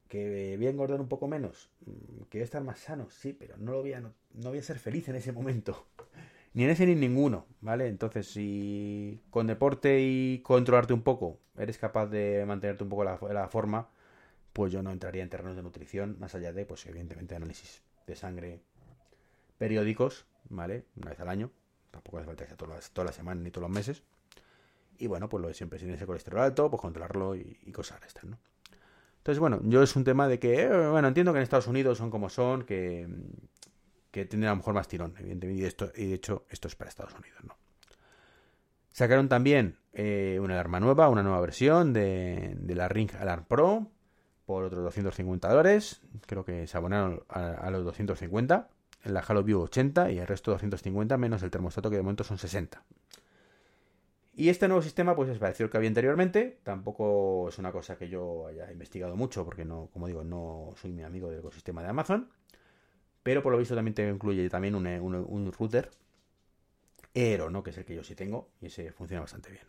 ¿Que 0.09 0.57
voy 0.57 0.67
a 0.67 0.71
engordar 0.71 1.00
un 1.00 1.07
poco 1.07 1.29
menos? 1.29 1.71
Mm, 1.87 2.25
¿Que 2.29 2.38
voy 2.38 2.43
a 2.43 2.45
estar 2.45 2.65
más 2.65 2.81
sano? 2.81 3.09
Sí, 3.09 3.33
pero 3.33 3.57
no, 3.57 3.71
lo 3.71 3.83
voy 3.83 3.93
a, 3.93 4.00
no, 4.00 4.12
voy 4.33 4.59
a 4.59 4.62
ser 4.65 4.81
feliz 4.81 5.09
en 5.09 5.15
ese 5.15 5.31
momento. 5.31 5.87
Ni 6.55 6.65
en 6.65 6.71
ese 6.71 6.87
ni 6.87 6.93
en 6.93 7.00
ninguno, 7.00 7.47
¿vale? 7.61 7.87
Entonces, 7.87 8.26
si 8.26 9.23
con 9.31 9.47
deporte 9.47 10.00
y 10.00 10.41
controlarte 10.41 10.93
un 10.93 11.03
poco 11.03 11.38
eres 11.57 11.79
capaz 11.79 12.07
de 12.07 12.45
mantenerte 12.47 12.83
un 12.83 12.91
poco 12.91 13.05
la 13.05 13.49
forma, 13.49 13.91
pues 14.57 14.73
yo 14.73 14.83
no 14.83 14.91
entraría 14.91 15.23
en 15.23 15.29
terrenos 15.29 15.55
de 15.55 15.63
nutrición, 15.63 16.17
más 16.19 16.35
allá 16.35 16.51
de, 16.51 16.65
pues 16.65 16.87
evidentemente, 16.87 17.35
análisis 17.37 17.83
de 18.07 18.17
sangre 18.17 18.63
periódicos, 19.59 20.25
¿vale? 20.49 20.87
Una 20.97 21.11
vez 21.11 21.21
al 21.21 21.29
año. 21.29 21.51
Tampoco 21.91 22.17
hace 22.17 22.27
falta 22.27 22.45
que 22.45 22.49
sea 22.49 22.57
todas 22.57 22.77
las, 22.77 22.91
todas 22.91 23.05
las 23.05 23.17
semanas 23.17 23.45
ni 23.45 23.51
todos 23.51 23.69
los 23.69 23.77
meses. 23.77 24.03
Y 24.97 25.09
bueno, 25.09 25.29
pues 25.29 25.43
lo 25.43 25.49
de 25.49 25.53
siempre, 25.53 25.79
si 25.79 25.85
el 25.85 26.07
colesterol 26.07 26.41
alto, 26.41 26.71
pues 26.71 26.81
controlarlo 26.81 27.37
y, 27.37 27.71
cosas 27.71 28.01
estas, 28.07 28.25
¿no? 28.25 28.39
Entonces, 29.19 29.41
bueno, 29.41 29.61
yo 29.63 29.83
es 29.83 29.95
un 29.95 30.05
tema 30.05 30.27
de 30.27 30.39
que, 30.39 30.63
eh, 30.63 30.89
bueno, 30.89 31.09
entiendo 31.09 31.35
que 31.35 31.39
en 31.41 31.43
Estados 31.43 31.67
Unidos 31.67 31.99
son 31.99 32.11
como 32.11 32.31
son, 32.31 32.65
que, 32.65 33.07
que 34.11 34.25
tienen 34.25 34.49
a 34.49 34.53
lo 34.53 34.57
mejor 34.57 34.73
más 34.73 34.89
tirón, 34.89 35.13
evidentemente, 35.19 35.63
y, 35.63 35.67
esto, 35.67 35.93
y 35.95 36.07
de 36.07 36.15
hecho 36.15 36.47
esto 36.49 36.67
es 36.69 36.77
para 36.77 36.89
Estados 36.89 37.13
Unidos, 37.13 37.45
¿no? 37.45 37.59
Sacaron 38.91 39.29
también 39.29 39.77
eh, 39.93 40.39
una 40.41 40.55
alarma 40.55 40.81
nueva, 40.81 41.11
una 41.11 41.23
nueva 41.23 41.43
versión 41.43 41.93
de, 41.93 42.57
la 42.69 42.89
Ring 42.89 43.11
Alarm 43.17 43.45
Pro 43.45 43.93
por 44.47 44.65
otros 44.65 44.83
250 44.85 45.49
dólares. 45.49 46.00
Creo 46.26 46.45
que 46.45 46.67
se 46.67 46.76
abonaron 46.76 47.23
a, 47.29 47.71
los 47.71 47.85
250. 47.85 48.69
En 49.05 49.15
la 49.15 49.21
Halo 49.21 49.43
View 49.43 49.61
80 49.61 50.11
y 50.12 50.19
el 50.19 50.26
resto 50.26 50.53
250 50.53 51.17
menos 51.19 51.43
el 51.43 51.50
termostato 51.50 51.91
que 51.91 51.97
de 51.97 52.03
momento 52.03 52.25
son 52.25 52.38
60. 52.38 52.83
Y 54.35 54.49
este 54.49 54.69
nuevo 54.69 54.83
sistema, 54.83 55.15
pues 55.17 55.31
es 55.31 55.38
parecido 55.38 55.67
al 55.67 55.71
que 55.71 55.76
había 55.76 55.88
anteriormente. 55.88 56.59
Tampoco 56.62 57.49
es 57.49 57.59
una 57.59 57.73
cosa 57.73 57.97
que 57.97 58.09
yo 58.09 58.47
haya 58.47 58.71
investigado 58.71 59.17
mucho, 59.17 59.45
porque 59.45 59.65
no, 59.65 59.88
como 59.93 60.07
digo, 60.07 60.25
no 60.25 60.75
soy 60.76 60.93
mi 60.93 61.03
amigo 61.03 61.31
del 61.31 61.41
ecosistema 61.41 61.83
de 61.83 61.88
Amazon. 61.88 62.31
Pero 63.23 63.43
por 63.43 63.53
lo 63.53 63.59
visto 63.59 63.75
también 63.75 63.95
te 63.95 64.09
incluye 64.09 64.49
también 64.49 64.75
un, 64.75 65.53
router 65.53 65.91
Aero, 67.15 67.50
¿no? 67.50 67.62
Que 67.62 67.71
es 67.71 67.79
el 67.79 67.85
que 67.85 67.95
yo 67.95 68.05
sí 68.05 68.15
tengo. 68.15 68.50
Y 68.61 68.67
ese 68.67 68.93
funciona 68.93 69.23
bastante 69.23 69.50
bien. 69.50 69.65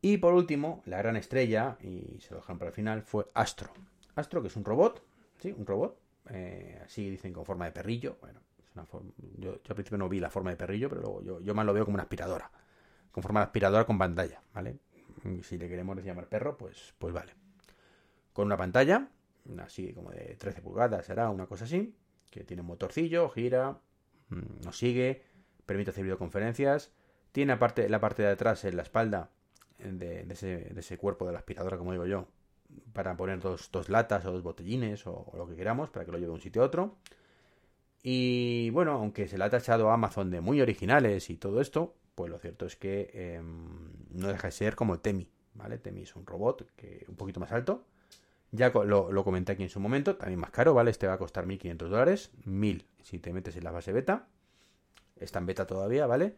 Y 0.00 0.18
por 0.18 0.34
último, 0.34 0.82
la 0.86 0.98
gran 0.98 1.16
estrella, 1.16 1.76
y 1.80 2.20
se 2.20 2.30
lo 2.30 2.36
dejan 2.40 2.58
para 2.58 2.68
el 2.68 2.74
final, 2.74 3.02
fue 3.02 3.30
Astro. 3.34 3.72
Astro, 4.14 4.42
que 4.42 4.48
es 4.48 4.56
un 4.56 4.64
robot, 4.64 5.04
¿sí? 5.38 5.54
Un 5.56 5.66
robot. 5.66 6.00
Eh, 6.30 6.80
así 6.84 7.08
dicen 7.08 7.32
con 7.32 7.44
forma 7.44 7.64
de 7.64 7.72
perrillo. 7.72 8.16
Bueno, 8.20 8.40
yo, 9.38 9.52
al 9.52 9.74
principio 9.74 9.98
no 9.98 10.08
vi 10.08 10.20
la 10.20 10.30
forma 10.30 10.50
de 10.50 10.56
perrillo, 10.56 10.88
pero 10.88 11.00
luego 11.00 11.22
yo, 11.22 11.40
yo 11.40 11.54
más 11.54 11.66
lo 11.66 11.72
veo 11.72 11.84
como 11.84 11.96
una 11.96 12.04
aspiradora. 12.04 12.50
Con 13.10 13.22
forma 13.22 13.40
de 13.40 13.44
aspiradora 13.46 13.84
con 13.84 13.98
pantalla, 13.98 14.42
¿vale? 14.54 14.78
si 15.42 15.58
le 15.58 15.68
queremos 15.68 16.02
llamar 16.04 16.28
perro, 16.28 16.56
pues, 16.56 16.94
pues 16.98 17.12
vale. 17.12 17.34
Con 18.32 18.46
una 18.46 18.56
pantalla, 18.56 19.08
así 19.60 19.92
como 19.94 20.10
de 20.10 20.36
13 20.36 20.62
pulgadas, 20.62 21.06
será 21.06 21.30
una 21.30 21.46
cosa 21.46 21.64
así, 21.64 21.96
que 22.30 22.44
tiene 22.44 22.60
un 22.60 22.68
motorcillo, 22.68 23.28
gira, 23.30 23.80
mm, 24.28 24.64
nos 24.64 24.78
sigue, 24.78 25.24
permite 25.66 25.90
hacer 25.90 26.04
videoconferencias. 26.04 26.92
Tiene 27.32 27.52
aparte, 27.52 27.88
la 27.88 28.00
parte 28.00 28.22
de 28.22 28.28
atrás 28.28 28.64
en 28.64 28.76
la 28.76 28.82
espalda 28.82 29.30
de, 29.78 30.26
ese, 30.76 30.98
cuerpo 30.98 31.26
de 31.26 31.32
la 31.32 31.38
aspiradora, 31.38 31.78
como 31.78 31.92
digo 31.92 32.06
yo, 32.06 32.26
para 32.92 33.16
poner 33.16 33.40
dos, 33.40 33.88
latas 33.88 34.24
o 34.26 34.32
dos 34.32 34.42
botellines 34.42 35.06
o, 35.06 35.32
lo 35.36 35.46
que 35.46 35.56
queramos 35.56 35.90
para 35.90 36.04
que 36.04 36.12
lo 36.12 36.18
lleve 36.18 36.28
de 36.28 36.34
un 36.34 36.40
sitio 36.40 36.62
a 36.62 36.66
otro. 36.66 36.96
Y 38.02 38.70
bueno, 38.70 38.92
aunque 38.92 39.28
se 39.28 39.38
le 39.38 39.44
ha 39.44 39.50
tachado 39.50 39.90
a 39.90 39.94
Amazon 39.94 40.30
de 40.30 40.40
muy 40.40 40.60
originales 40.60 41.30
y 41.30 41.36
todo 41.36 41.60
esto, 41.60 41.94
pues 42.14 42.30
lo 42.30 42.38
cierto 42.38 42.66
es 42.66 42.76
que 42.76 43.10
em, 43.12 43.92
no 44.10 44.28
deja 44.28 44.48
de 44.48 44.52
ser 44.52 44.76
como 44.76 45.00
Temi, 45.00 45.30
¿vale? 45.54 45.78
Temi 45.78 46.02
es 46.02 46.16
un 46.16 46.26
robot 46.26 46.66
que 46.76 47.04
un 47.08 47.16
poquito 47.16 47.40
más 47.40 47.52
alto. 47.52 47.84
Ya 48.50 48.70
lo, 48.70 49.12
lo, 49.12 49.24
comenté 49.24 49.52
aquí 49.52 49.62
en 49.62 49.68
su 49.68 49.78
momento, 49.78 50.16
también 50.16 50.40
más 50.40 50.50
caro, 50.50 50.72
¿vale? 50.72 50.90
Este 50.90 51.06
va 51.06 51.14
a 51.14 51.18
costar 51.18 51.46
1.500 51.46 51.76
dólares, 51.76 52.30
1.000 52.46 52.84
si 53.02 53.18
te 53.18 53.32
metes 53.32 53.56
en 53.56 53.64
la 53.64 53.70
base 53.70 53.92
beta. 53.92 54.26
Está 55.16 55.38
en 55.38 55.46
beta 55.46 55.66
todavía, 55.66 56.06
¿vale? 56.06 56.34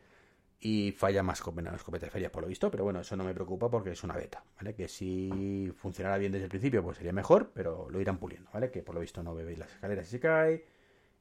Y 0.61 0.93
falla 0.93 1.23
más 1.23 1.41
con 1.41 1.63
la 1.65 1.75
escopeta 1.75 2.11
ferias 2.11 2.31
por 2.31 2.43
lo 2.43 2.49
visto, 2.49 2.71
pero 2.71 2.85
bueno, 2.85 3.01
eso 3.01 3.17
no 3.17 3.25
me 3.25 3.33
preocupa 3.33 3.71
porque 3.71 3.93
es 3.93 4.05
una 4.05 4.15
beta, 4.15 4.45
¿vale? 4.57 4.75
Que 4.75 4.89
si 4.89 5.73
funcionara 5.77 6.19
bien 6.19 6.33
desde 6.33 6.45
el 6.45 6.51
principio, 6.51 6.83
pues 6.83 6.99
sería 6.99 7.13
mejor, 7.13 7.51
pero 7.55 7.89
lo 7.89 8.01
irán 8.01 8.19
puliendo, 8.19 8.51
¿vale? 8.53 8.71
Que 8.71 8.83
por 8.83 8.95
lo 8.95 9.01
visto 9.01 9.23
no 9.23 9.35
bebéis 9.35 9.59
las 9.59 9.73
escaleras 9.73 10.07
y 10.07 10.11
se 10.11 10.21
cae, 10.21 10.65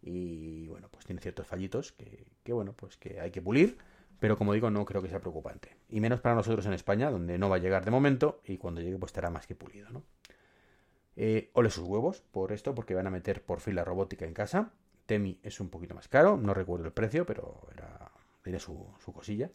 y 0.01 0.67
bueno, 0.67 0.89
pues 0.91 1.05
tiene 1.05 1.21
ciertos 1.21 1.47
fallitos 1.47 1.93
que, 1.93 2.27
que, 2.43 2.51
bueno, 2.51 2.73
pues 2.73 2.97
que 2.97 3.21
hay 3.21 3.31
que 3.31 3.41
pulir, 3.41 3.77
pero 4.19 4.37
como 4.37 4.53
digo, 4.53 4.69
no 4.69 4.83
creo 4.83 5.01
que 5.01 5.07
sea 5.07 5.19
preocupante. 5.19 5.77
Y 5.87 6.01
menos 6.01 6.19
para 6.19 6.35
nosotros 6.35 6.65
en 6.65 6.73
España, 6.73 7.09
donde 7.09 7.37
no 7.37 7.49
va 7.49 7.55
a 7.55 7.59
llegar 7.59 7.85
de 7.85 7.91
momento, 7.91 8.41
y 8.43 8.57
cuando 8.57 8.81
llegue 8.81 8.97
pues 8.97 9.11
estará 9.11 9.29
más 9.29 9.47
que 9.47 9.55
pulido, 9.55 9.89
¿no? 9.89 10.03
Eh, 11.15 11.49
ole 11.53 11.69
sus 11.69 11.83
huevos 11.83 12.21
por 12.31 12.51
esto, 12.51 12.75
porque 12.75 12.93
van 12.93 13.07
a 13.07 13.09
meter 13.09 13.43
por 13.43 13.59
fin 13.59 13.75
la 13.75 13.83
robótica 13.83 14.25
en 14.25 14.33
casa. 14.33 14.71
Temi 15.05 15.39
es 15.43 15.59
un 15.59 15.69
poquito 15.69 15.95
más 15.95 16.07
caro, 16.07 16.37
no 16.37 16.53
recuerdo 16.53 16.85
el 16.85 16.93
precio, 16.93 17.25
pero 17.25 17.67
era 17.73 17.98
tiene 18.49 18.59
su, 18.59 19.13
cosilla. 19.13 19.51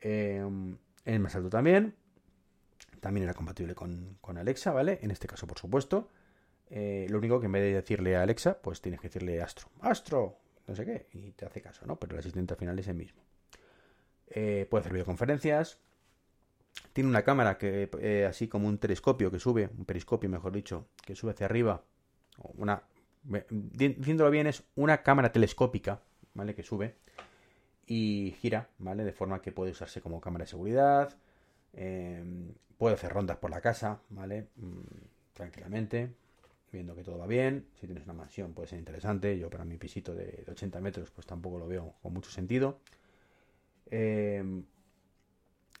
en 0.00 0.78
el 1.04 1.20
más 1.20 1.34
alto 1.34 1.50
también. 1.50 1.96
También 3.00 3.24
era 3.24 3.34
compatible 3.34 3.74
con, 3.74 4.18
Alexa, 4.36 4.72
¿vale? 4.72 5.00
En 5.02 5.10
este 5.10 5.26
caso, 5.26 5.46
por 5.46 5.58
supuesto. 5.58 6.10
Eh, 6.68 7.06
lo 7.10 7.18
único 7.18 7.40
que 7.40 7.46
en 7.46 7.52
vez 7.52 7.62
de 7.62 7.74
decirle 7.74 8.16
a 8.16 8.22
Alexa, 8.22 8.62
pues 8.62 8.80
tienes 8.80 9.00
que 9.00 9.08
decirle 9.08 9.42
Astro. 9.42 9.70
Astro, 9.80 10.38
no 10.68 10.76
sé 10.76 10.84
qué, 10.84 11.08
y 11.12 11.32
te 11.32 11.46
hace 11.46 11.60
caso, 11.60 11.84
¿no? 11.84 11.98
Pero 11.98 12.12
el 12.14 12.20
asistente 12.20 12.54
al 12.54 12.58
final 12.60 12.78
es 12.78 12.86
el 12.86 12.94
mismo. 12.94 13.22
Eh, 14.28 14.68
puede 14.70 14.82
hacer 14.82 14.92
videoconferencias. 14.92 15.78
Tiene 16.92 17.10
una 17.10 17.24
cámara 17.24 17.58
que, 17.58 17.90
eh, 18.00 18.26
así 18.26 18.46
como 18.46 18.68
un 18.68 18.78
telescopio 18.78 19.32
que 19.32 19.40
sube, 19.40 19.68
un 19.76 19.84
periscopio 19.84 20.30
mejor 20.30 20.52
dicho, 20.52 20.86
que 21.04 21.16
sube 21.16 21.32
hacia 21.32 21.46
arriba. 21.46 21.82
Una, 22.56 22.84
diciéndolo 23.50 24.30
bien, 24.30 24.46
es 24.46 24.62
una 24.76 25.02
cámara 25.02 25.32
telescópica, 25.32 26.02
¿vale? 26.34 26.54
Que 26.54 26.62
sube 26.62 26.94
y 27.90 28.36
gira, 28.40 28.68
¿vale? 28.78 29.02
De 29.02 29.12
forma 29.12 29.42
que 29.42 29.50
puede 29.50 29.72
usarse 29.72 30.00
como 30.00 30.20
cámara 30.20 30.44
de 30.44 30.50
seguridad, 30.50 31.16
em, 31.72 32.52
puede 32.78 32.94
hacer 32.94 33.12
rondas 33.12 33.38
por 33.38 33.50
la 33.50 33.60
casa, 33.60 34.00
¿vale? 34.10 34.46
Mm, 34.56 34.80
tranquilamente, 35.32 36.12
viendo 36.72 36.94
que 36.94 37.02
todo 37.02 37.18
va 37.18 37.26
bien. 37.26 37.66
Si 37.80 37.86
tienes 37.86 38.04
una 38.04 38.12
mansión 38.12 38.54
puede 38.54 38.68
ser 38.68 38.78
interesante. 38.78 39.36
Yo 39.36 39.50
para 39.50 39.64
mi 39.64 39.76
pisito 39.76 40.14
de, 40.14 40.44
80 40.48 40.80
metros 40.80 41.10
pues 41.10 41.26
tampoco 41.26 41.58
lo 41.58 41.66
veo 41.66 41.94
con 42.00 42.12
mucho 42.14 42.30
sentido. 42.30 42.78
Em, 43.90 44.64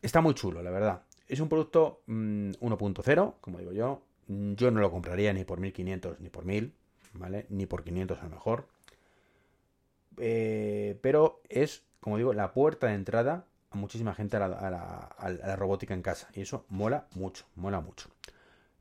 está 0.02 0.20
muy 0.20 0.34
chulo, 0.34 0.62
la 0.64 0.70
verdad. 0.72 1.02
Es 1.28 1.38
un 1.38 1.48
producto 1.48 2.02
1.0, 2.08 3.26
mm, 3.26 3.40
como 3.40 3.58
digo 3.60 3.72
yo. 3.72 4.02
Yo 4.26 4.70
no 4.72 4.80
lo 4.80 4.90
compraría 4.90 5.32
ni 5.32 5.44
por 5.44 5.60
1500 5.60 6.20
ni 6.20 6.28
por 6.28 6.44
1000, 6.44 6.72
¿vale? 7.14 7.46
Ni 7.50 7.66
por 7.66 7.84
500 7.84 8.18
a 8.18 8.24
lo 8.24 8.30
mejor. 8.30 8.66
Eh, 10.18 10.98
pero 11.02 11.40
es 11.48 11.84
como 12.00 12.16
digo, 12.16 12.32
la 12.32 12.52
puerta 12.52 12.88
de 12.88 12.94
entrada 12.94 13.44
a 13.70 13.76
muchísima 13.76 14.14
gente 14.14 14.36
a 14.36 14.48
la, 14.48 15.56
robótica 15.56 15.94
en 15.94 16.02
casa. 16.02 16.28
Y 16.34 16.42
eso 16.42 16.64
mola 16.68 17.06
mucho, 17.14 17.46
mola 17.54 17.80
mucho. 17.80 18.10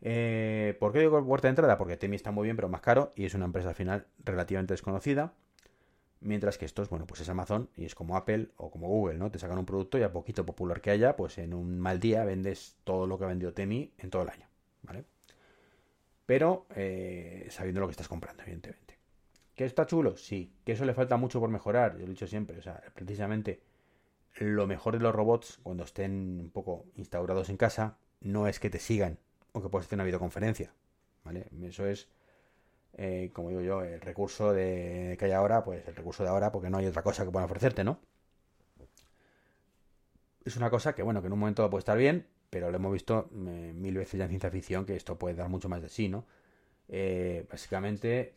Eh, 0.02 0.76
¿Por 0.80 0.94
qué 0.94 1.00
digo 1.00 1.24
puerta 1.26 1.48
de 1.48 1.52
entrada? 1.52 1.78
Porque 1.78 1.98
Temi 1.98 2.16
está 2.16 2.32
muy 2.32 2.46
bien, 2.46 2.56
pero 2.56 2.70
más 2.70 2.82
caro 2.82 3.12
y 3.16 3.26
es 3.26 3.34
una 3.34 3.46
empresa 3.46 3.70
al 3.70 3.76
final 3.76 4.08
relativamente 4.24 4.74
desconocida. 4.74 5.34
Mientras 6.22 6.58
que 6.58 6.66
esto 6.66 6.82
es, 6.82 6.90
bueno, 6.90 7.06
pues 7.08 7.22
es 7.22 7.30
Amazon 7.30 7.70
y 7.78 7.86
es 7.86 7.96
como 7.96 8.18
Apple 8.18 8.50
o 8.58 8.72
como 8.72 8.88
Google, 8.88 9.18
¿no? 9.18 9.32
Te 9.32 9.40
sacan 9.40 9.58
un 9.58 9.66
producto 9.66 9.98
y 9.98 10.04
a 10.04 10.12
poquito 10.12 10.46
popular 10.46 10.82
que 10.82 10.92
haya, 10.92 11.16
pues 11.16 11.38
en 11.38 11.54
un 11.54 11.80
mal 11.80 12.00
día 12.00 12.26
vendes 12.26 12.76
todo 12.84 13.08
lo 13.08 13.18
que 13.18 13.24
ha 13.26 13.28
vendido 13.28 13.54
Temi 13.54 13.94
en 13.98 14.10
todo 14.10 14.24
el 14.24 14.30
año, 14.30 14.48
¿vale? 14.84 15.06
Pero 16.26 16.66
eh, 16.76 17.48
sabiendo 17.50 17.80
lo 17.82 17.88
que 17.88 17.92
estás 17.92 18.10
comprando, 18.10 18.44
evidentemente. 18.44 18.89
¿Que 19.60 19.66
está 19.66 19.86
chulo? 19.86 20.16
Sí. 20.16 20.54
¿Que 20.64 20.72
eso 20.72 20.86
le 20.86 20.94
falta 20.94 21.18
mucho 21.18 21.42
por 21.42 21.50
mejorar? 21.50 21.92
Yo 21.96 22.00
lo 22.00 22.06
he 22.06 22.10
dicho 22.12 22.28
siempre. 22.28 22.58
O 22.60 22.62
sea, 22.62 22.82
precisamente 22.94 23.60
lo 24.38 24.66
mejor 24.68 24.94
de 24.94 25.04
los 25.04 25.14
robots, 25.14 25.60
cuando 25.62 25.84
estén 25.84 26.40
un 26.40 26.50
poco 26.50 26.86
instaurados 26.96 27.50
en 27.50 27.58
casa, 27.58 27.98
no 28.22 28.48
es 28.48 28.58
que 28.62 28.70
te 28.70 28.80
sigan 28.80 29.20
o 29.52 29.62
que 29.62 29.68
puedas 29.68 29.86
hacer 29.86 29.98
una 29.98 30.06
videoconferencia. 30.06 30.74
¿Vale? 31.26 31.48
Eso 31.64 31.86
es, 31.88 32.08
eh, 32.94 33.32
como 33.34 33.50
digo 33.50 33.60
yo, 33.60 33.84
el 33.84 34.00
recurso 34.00 34.54
de 34.54 35.18
que 35.20 35.26
hay 35.26 35.34
ahora, 35.34 35.62
pues 35.66 35.86
el 35.90 35.94
recurso 35.94 36.24
de 36.24 36.30
ahora, 36.30 36.54
porque 36.54 36.70
no 36.70 36.78
hay 36.78 36.86
otra 36.86 37.04
cosa 37.04 37.26
que 37.26 37.32
puedan 37.32 37.44
ofrecerte, 37.44 37.84
¿no? 37.84 38.00
Es 40.46 40.56
una 40.56 40.70
cosa 40.70 40.96
que, 40.96 41.04
bueno, 41.04 41.20
que 41.20 41.28
en 41.28 41.34
un 41.34 41.40
momento 41.40 41.70
puede 41.70 41.82
estar 41.82 41.98
bien, 41.98 42.28
pero 42.50 42.72
lo 42.72 42.78
hemos 42.78 42.94
visto 42.94 43.30
eh, 43.34 43.74
mil 43.76 43.98
veces 43.98 44.20
ya 44.20 44.24
en 44.24 44.30
ciencia 44.30 44.52
ficción 44.52 44.86
que 44.86 44.96
esto 44.96 45.20
puede 45.20 45.36
dar 45.36 45.50
mucho 45.50 45.68
más 45.68 45.82
de 45.82 45.90
sí, 45.90 46.08
¿no? 46.08 46.26
Eh, 46.88 47.46
básicamente 47.52 48.36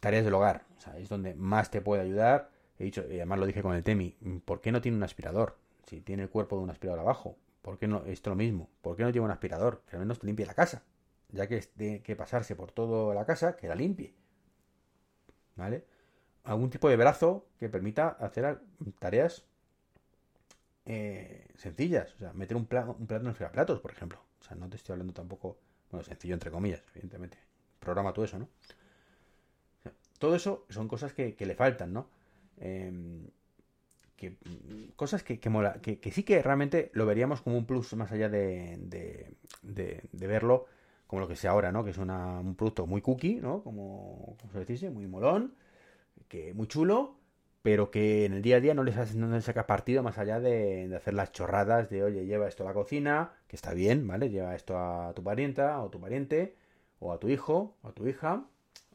tareas 0.00 0.24
del 0.24 0.34
hogar. 0.34 0.64
O 0.76 0.80
sea, 0.80 0.96
es 0.98 1.08
donde 1.08 1.34
más 1.34 1.70
te 1.70 1.80
puede 1.80 2.02
ayudar. 2.02 2.50
He 2.78 2.84
dicho, 2.84 3.04
y 3.08 3.16
además 3.16 3.38
lo 3.40 3.46
dije 3.46 3.62
con 3.62 3.74
el 3.74 3.82
Temi, 3.82 4.16
¿por 4.44 4.60
qué 4.60 4.72
no 4.72 4.80
tiene 4.80 4.96
un 4.96 5.02
aspirador? 5.02 5.56
si 5.88 6.00
tiene 6.02 6.24
el 6.24 6.28
cuerpo 6.28 6.56
de 6.56 6.62
un 6.62 6.70
aspirador 6.70 7.00
abajo, 7.00 7.38
¿por 7.62 7.78
qué 7.78 7.88
no? 7.88 8.04
Esto 8.04 8.30
lo 8.30 8.36
mismo, 8.36 8.68
¿por 8.82 8.96
qué 8.96 9.04
no 9.04 9.12
tiene 9.12 9.24
un 9.24 9.30
aspirador? 9.30 9.82
Que 9.86 9.96
al 9.96 10.00
menos 10.00 10.18
te 10.18 10.26
limpie 10.26 10.44
la 10.44 10.54
casa, 10.54 10.82
ya 11.30 11.46
que 11.46 11.60
tiene 11.60 12.02
que 12.02 12.14
pasarse 12.14 12.54
por 12.54 12.72
toda 12.72 13.14
la 13.14 13.24
casa, 13.24 13.56
que 13.56 13.68
la 13.68 13.74
limpie. 13.74 14.14
¿Vale? 15.56 15.84
Algún 16.44 16.70
tipo 16.70 16.88
de 16.88 16.96
brazo 16.96 17.46
que 17.58 17.68
permita 17.68 18.08
hacer 18.08 18.60
tareas 18.98 19.44
eh, 20.84 21.48
sencillas. 21.56 22.14
O 22.14 22.18
sea, 22.18 22.32
meter 22.32 22.56
un, 22.56 22.66
plato, 22.66 22.96
un 22.98 23.06
plato 23.06 23.24
en 23.28 23.30
el 23.30 23.50
platos, 23.50 23.80
por 23.80 23.90
ejemplo. 23.90 24.20
O 24.40 24.44
sea, 24.44 24.56
no 24.56 24.68
te 24.68 24.76
estoy 24.76 24.92
hablando 24.92 25.14
tampoco, 25.14 25.58
bueno, 25.90 26.04
sencillo 26.04 26.34
entre 26.34 26.50
comillas, 26.50 26.82
evidentemente. 26.90 27.38
Programa 27.80 28.12
todo 28.12 28.24
eso, 28.24 28.38
¿no? 28.38 28.48
Todo 30.18 30.34
eso 30.34 30.66
son 30.68 30.88
cosas 30.88 31.12
que, 31.12 31.34
le 31.38 31.54
faltan, 31.54 31.92
¿no? 31.92 32.08
Em, 32.58 33.26
que, 34.16 34.36
cosas 34.96 35.22
que, 35.22 35.38
que, 35.38 36.10
sí 36.10 36.24
que 36.24 36.42
realmente 36.42 36.90
lo 36.92 37.06
veríamos 37.06 37.40
como 37.40 37.56
un 37.56 37.66
plus 37.66 37.94
más 37.94 38.10
allá 38.12 38.28
de, 38.28 38.76
de, 39.62 40.26
verlo 40.26 40.66
como 41.06 41.20
lo 41.20 41.28
que 41.28 41.36
sea 41.36 41.52
ahora, 41.52 41.72
¿no? 41.72 41.84
Que 41.84 41.90
es 41.90 41.98
un 41.98 42.54
producto 42.56 42.86
muy 42.86 43.00
cookie, 43.00 43.36
¿no? 43.36 43.62
Como, 43.62 44.36
se 44.52 44.64
dice, 44.64 44.90
muy 44.90 45.06
molón, 45.06 45.54
que 46.28 46.52
muy 46.52 46.66
chulo, 46.66 47.16
pero 47.62 47.90
que 47.90 48.24
en 48.26 48.34
el 48.34 48.42
día 48.42 48.56
a 48.56 48.60
día 48.60 48.74
no 48.74 48.82
les, 48.82 49.14
no 49.14 49.40
saca 49.40 49.66
partido 49.66 50.02
más 50.02 50.18
allá 50.18 50.40
de, 50.40 50.92
hacer 50.96 51.14
las 51.14 51.32
chorradas 51.32 51.88
de, 51.88 52.02
oye, 52.02 52.26
lleva 52.26 52.48
esto 52.48 52.64
a 52.64 52.66
la 52.66 52.74
cocina, 52.74 53.32
que 53.46 53.56
está 53.56 53.72
bien, 53.72 54.06
¿vale? 54.06 54.30
Lleva 54.30 54.54
esto 54.54 54.76
a 54.78 55.12
tu 55.14 55.22
parienta 55.22 55.80
o 55.80 55.90
tu 55.90 56.00
pariente, 56.00 56.56
o 56.98 57.12
a 57.12 57.18
tu 57.18 57.28
hijo, 57.28 57.76
o 57.82 57.88
a 57.88 57.92
tu 57.92 58.06
hija, 58.06 58.44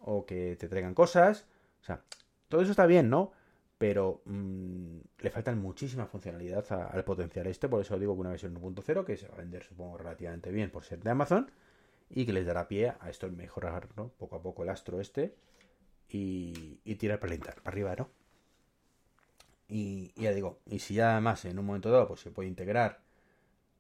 o 0.04 0.26
que 0.26 0.56
te 0.58 0.68
traigan 0.68 0.94
cosas. 0.94 1.48
O 1.82 1.86
sea, 1.86 2.04
todo 2.50 2.62
eso 2.62 2.72
está 2.72 2.86
bien, 2.86 3.10
¿no? 3.10 3.32
Pero 3.78 4.22
mm, 4.26 4.98
le 5.20 5.30
faltan 5.30 5.60
muchísima 5.60 6.06
funcionalidad 6.06 6.72
al 6.72 7.04
potencial 7.04 7.48
este, 7.48 7.68
por 7.68 7.82
eso 7.82 7.98
digo 8.00 8.14
que 8.14 8.22
una 8.22 8.30
versión 8.30 8.56
1.0 8.56 9.06
que 9.06 9.18
se 9.18 9.28
va 9.28 9.36
a 9.36 9.38
vender, 9.40 9.64
supongo, 9.64 9.98
relativamente 9.98 10.52
bien 10.52 10.70
por 10.72 10.84
ser 10.86 11.02
de 11.02 11.10
Amazon 11.10 11.52
y 12.10 12.26
que 12.26 12.34
les 12.34 12.46
dará 12.46 12.68
pie 12.68 12.94
a 13.00 13.10
esto 13.10 13.30
mejorar, 13.30 13.90
¿no? 13.98 14.10
Poco 14.10 14.36
a 14.36 14.42
poco 14.42 14.64
el 14.64 14.70
astro 14.70 15.02
este 15.02 15.36
y, 16.10 16.80
tirar 16.98 17.20
para 17.20 17.36
para 17.38 17.62
arriba, 17.66 17.96
¿no? 17.96 18.10
Y, 19.68 20.14
ya 20.16 20.32
digo, 20.32 20.60
y 20.66 20.80
si 20.80 20.94
ya 20.96 21.14
además 21.14 21.46
en 21.46 21.58
un 21.58 21.66
momento 21.66 21.90
dado 21.90 22.08
pues 22.08 22.22
se 22.22 22.32
puede 22.32 22.50
integrar 22.50 23.02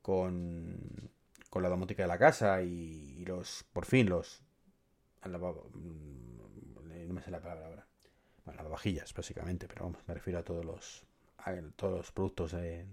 con, 0.01 1.12
con 1.49 1.63
la 1.63 1.69
domótica 1.69 2.03
de 2.03 2.07
la 2.07 2.17
casa 2.17 2.62
y, 2.63 3.23
los, 3.25 3.63
por 3.73 3.86
fin, 3.86 4.09
los, 4.09 4.42
mm, 5.29 7.07
no 7.07 7.13
me 7.13 7.21
sé 7.21 7.31
la 7.31 7.41
palabra 7.41 7.67
ahora, 7.67 7.88
bueno, 8.45 8.57
lavavajillas 8.57 9.13
básicamente, 9.13 9.67
pero 9.67 9.86
vamos, 9.86 10.01
me 10.07 10.13
refiero 10.13 10.39
a 10.39 10.43
todos 10.43 10.65
los, 10.65 11.05
todos 11.75 11.97
los 11.97 12.12
productos 12.12 12.51
de, 12.51 12.86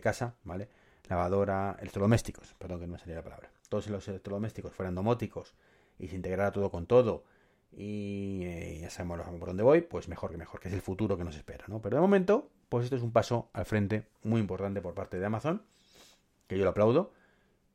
casa, 0.00 0.34
¿vale? 0.44 0.68
Lavadora, 1.08 1.76
electrodomésticos, 1.80 2.54
perdón 2.54 2.80
que 2.80 2.86
no 2.86 2.92
me 2.92 2.98
salía 2.98 3.16
la 3.16 3.24
palabra. 3.24 3.50
Todos 3.68 3.88
los 3.88 4.06
electrodomésticos 4.08 4.72
fueran 4.72 4.94
domóticos 4.94 5.54
y 5.98 6.08
se 6.08 6.16
integrara 6.16 6.52
todo 6.52 6.70
con 6.70 6.86
todo 6.86 7.24
y 7.72 8.42
eh, 8.44 8.78
ya 8.80 8.90
sabemos 8.90 9.26
por 9.38 9.48
dónde 9.48 9.62
voy, 9.62 9.80
pues 9.80 10.08
mejor 10.08 10.30
que 10.30 10.36
mejor, 10.36 10.60
que 10.60 10.68
es 10.68 10.74
el 10.74 10.80
futuro 10.80 11.16
que 11.16 11.24
nos 11.24 11.36
espera, 11.36 11.64
¿no? 11.68 11.80
Pero 11.80 11.96
de 11.96 12.00
momento, 12.00 12.50
pues 12.68 12.84
esto 12.84 12.96
es 12.96 13.02
un 13.02 13.12
paso 13.12 13.50
al 13.52 13.64
frente 13.64 14.06
muy 14.22 14.40
importante 14.40 14.80
por 14.80 14.94
parte 14.94 15.18
de 15.18 15.26
Amazon, 15.26 15.62
que 16.46 16.58
yo 16.58 16.64
lo 16.64 16.70
aplaudo, 16.70 17.12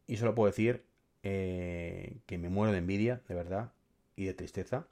y 0.07 0.17
solo 0.17 0.35
puedo 0.35 0.47
decir 0.47 0.85
eh, 1.23 2.19
que 2.25 2.37
me 2.37 2.49
muero 2.49 2.71
de 2.71 2.79
envidia, 2.79 3.21
de 3.27 3.35
verdad, 3.35 3.71
y 4.15 4.25
de 4.25 4.33
tristeza, 4.33 4.87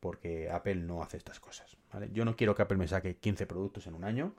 porque 0.00 0.50
Apple 0.50 0.76
no 0.76 1.02
hace 1.02 1.16
estas 1.16 1.40
cosas. 1.40 1.76
Yo 2.12 2.24
no 2.24 2.36
quiero 2.36 2.54
que 2.54 2.62
Apple 2.62 2.78
me 2.78 2.88
saque 2.88 3.16
15 3.16 3.46
productos 3.46 3.86
en 3.86 3.94
un 3.94 4.04
año 4.04 4.34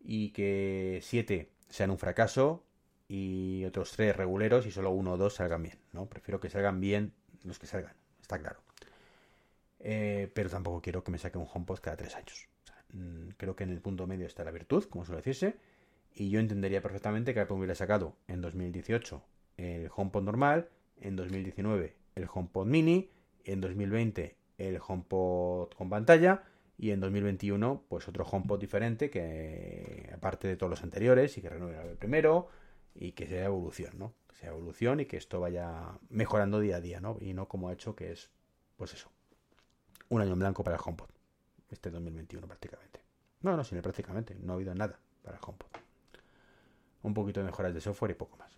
y 0.00 0.30
que 0.30 1.00
7 1.02 1.50
sean 1.68 1.90
un 1.90 1.98
fracaso 1.98 2.64
y 3.08 3.64
otros 3.64 3.92
3 3.92 4.16
reguleros 4.16 4.66
y 4.66 4.70
solo 4.70 4.90
uno 4.90 5.12
o 5.12 5.16
dos 5.16 5.34
salgan 5.34 5.62
bien, 5.62 5.78
¿no? 5.92 6.06
Prefiero 6.06 6.40
que 6.40 6.50
salgan 6.50 6.80
bien 6.80 7.12
los 7.44 7.58
que 7.58 7.66
salgan, 7.66 7.94
está 8.20 8.38
claro. 8.38 8.60
Eh, 9.80 10.30
pero 10.34 10.50
tampoco 10.50 10.80
quiero 10.80 11.04
que 11.04 11.12
me 11.12 11.18
saque 11.18 11.38
un 11.38 11.46
HomePod 11.52 11.78
cada 11.78 11.96
tres 11.96 12.16
años. 12.16 12.48
Mm, 12.92 13.30
creo 13.36 13.54
que 13.56 13.64
en 13.64 13.70
el 13.70 13.80
punto 13.80 14.06
medio 14.06 14.26
está 14.26 14.44
la 14.44 14.50
virtud, 14.50 14.84
como 14.84 15.04
suele 15.04 15.18
decirse, 15.18 15.56
y 16.14 16.30
yo 16.30 16.40
entendería 16.40 16.80
perfectamente 16.80 17.34
que 17.34 17.40
Apple 17.40 17.56
hubiera 17.56 17.74
sacado 17.74 18.16
en 18.26 18.40
2018 18.40 19.22
el 19.58 19.90
HomePod 19.94 20.22
normal, 20.22 20.68
en 21.00 21.16
2019 21.16 21.94
el 22.14 22.28
HomePod 22.32 22.66
mini, 22.66 23.10
en 23.46 23.60
2020 23.60 24.36
el 24.58 24.78
HomePod 24.86 25.70
con 25.74 25.88
pantalla 25.88 26.44
y 26.78 26.90
en 26.90 27.00
2021 27.00 27.84
pues 27.88 28.08
otro 28.08 28.24
HomePod 28.24 28.60
diferente 28.60 29.10
que 29.10 30.10
aparte 30.14 30.48
de 30.48 30.56
todos 30.56 30.70
los 30.70 30.82
anteriores 30.82 31.36
y 31.38 31.42
que 31.42 31.48
renueve 31.48 31.90
el 31.90 31.96
primero 31.96 32.48
y 32.94 33.12
que 33.12 33.26
sea 33.26 33.44
evolución, 33.46 33.98
¿no? 33.98 34.14
Que 34.28 34.36
sea 34.36 34.50
evolución 34.50 35.00
y 35.00 35.06
que 35.06 35.16
esto 35.16 35.40
vaya 35.40 35.98
mejorando 36.08 36.60
día 36.60 36.76
a 36.76 36.80
día, 36.80 37.00
¿no? 37.00 37.18
Y 37.20 37.34
no 37.34 37.48
como 37.48 37.68
ha 37.68 37.72
hecho 37.72 37.94
que 37.94 38.12
es 38.12 38.30
pues 38.76 38.92
eso, 38.94 39.10
un 40.08 40.20
año 40.20 40.32
en 40.32 40.38
blanco 40.38 40.62
para 40.62 40.76
el 40.76 40.82
HomePod. 40.84 41.08
Este 41.70 41.90
2021 41.90 42.46
prácticamente. 42.46 43.00
No, 43.42 43.56
no, 43.56 43.64
sino 43.64 43.82
prácticamente. 43.82 44.34
No 44.40 44.52
ha 44.52 44.56
habido 44.56 44.74
nada 44.74 44.98
para 45.22 45.36
el 45.36 45.42
HomePod. 45.44 45.68
Un 47.02 47.14
poquito 47.14 47.40
de 47.40 47.46
mejoras 47.46 47.74
de 47.74 47.80
software 47.80 48.12
y 48.12 48.14
poco 48.14 48.36
más. 48.36 48.56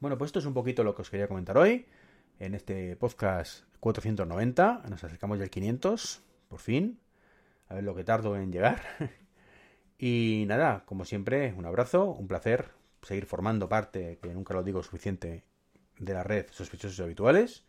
Bueno, 0.00 0.18
pues 0.18 0.28
esto 0.28 0.38
es 0.38 0.46
un 0.46 0.54
poquito 0.54 0.84
lo 0.84 0.94
que 0.94 1.02
os 1.02 1.10
quería 1.10 1.28
comentar 1.28 1.56
hoy. 1.56 1.86
En 2.38 2.54
este 2.54 2.96
podcast 2.96 3.64
490. 3.80 4.82
Nos 4.90 5.02
acercamos 5.02 5.38
ya 5.38 5.44
al 5.44 5.50
500. 5.50 6.22
Por 6.48 6.58
fin. 6.58 7.00
A 7.68 7.74
ver 7.74 7.84
lo 7.84 7.94
que 7.94 8.04
tardo 8.04 8.36
en 8.36 8.52
llegar. 8.52 8.82
y 9.98 10.44
nada, 10.46 10.84
como 10.84 11.06
siempre, 11.06 11.54
un 11.54 11.64
abrazo. 11.64 12.04
Un 12.04 12.28
placer 12.28 12.72
seguir 13.00 13.24
formando 13.24 13.70
parte, 13.70 14.18
que 14.20 14.34
nunca 14.34 14.52
lo 14.52 14.62
digo 14.62 14.82
suficiente, 14.82 15.44
de 15.98 16.12
la 16.12 16.24
red 16.24 16.46
sospechosos 16.50 17.00
habituales. 17.00 17.64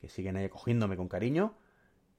Que 0.00 0.08
siguen 0.08 0.36
ahí 0.36 0.46
acogiéndome 0.46 0.96
con 0.96 1.08
cariño. 1.08 1.58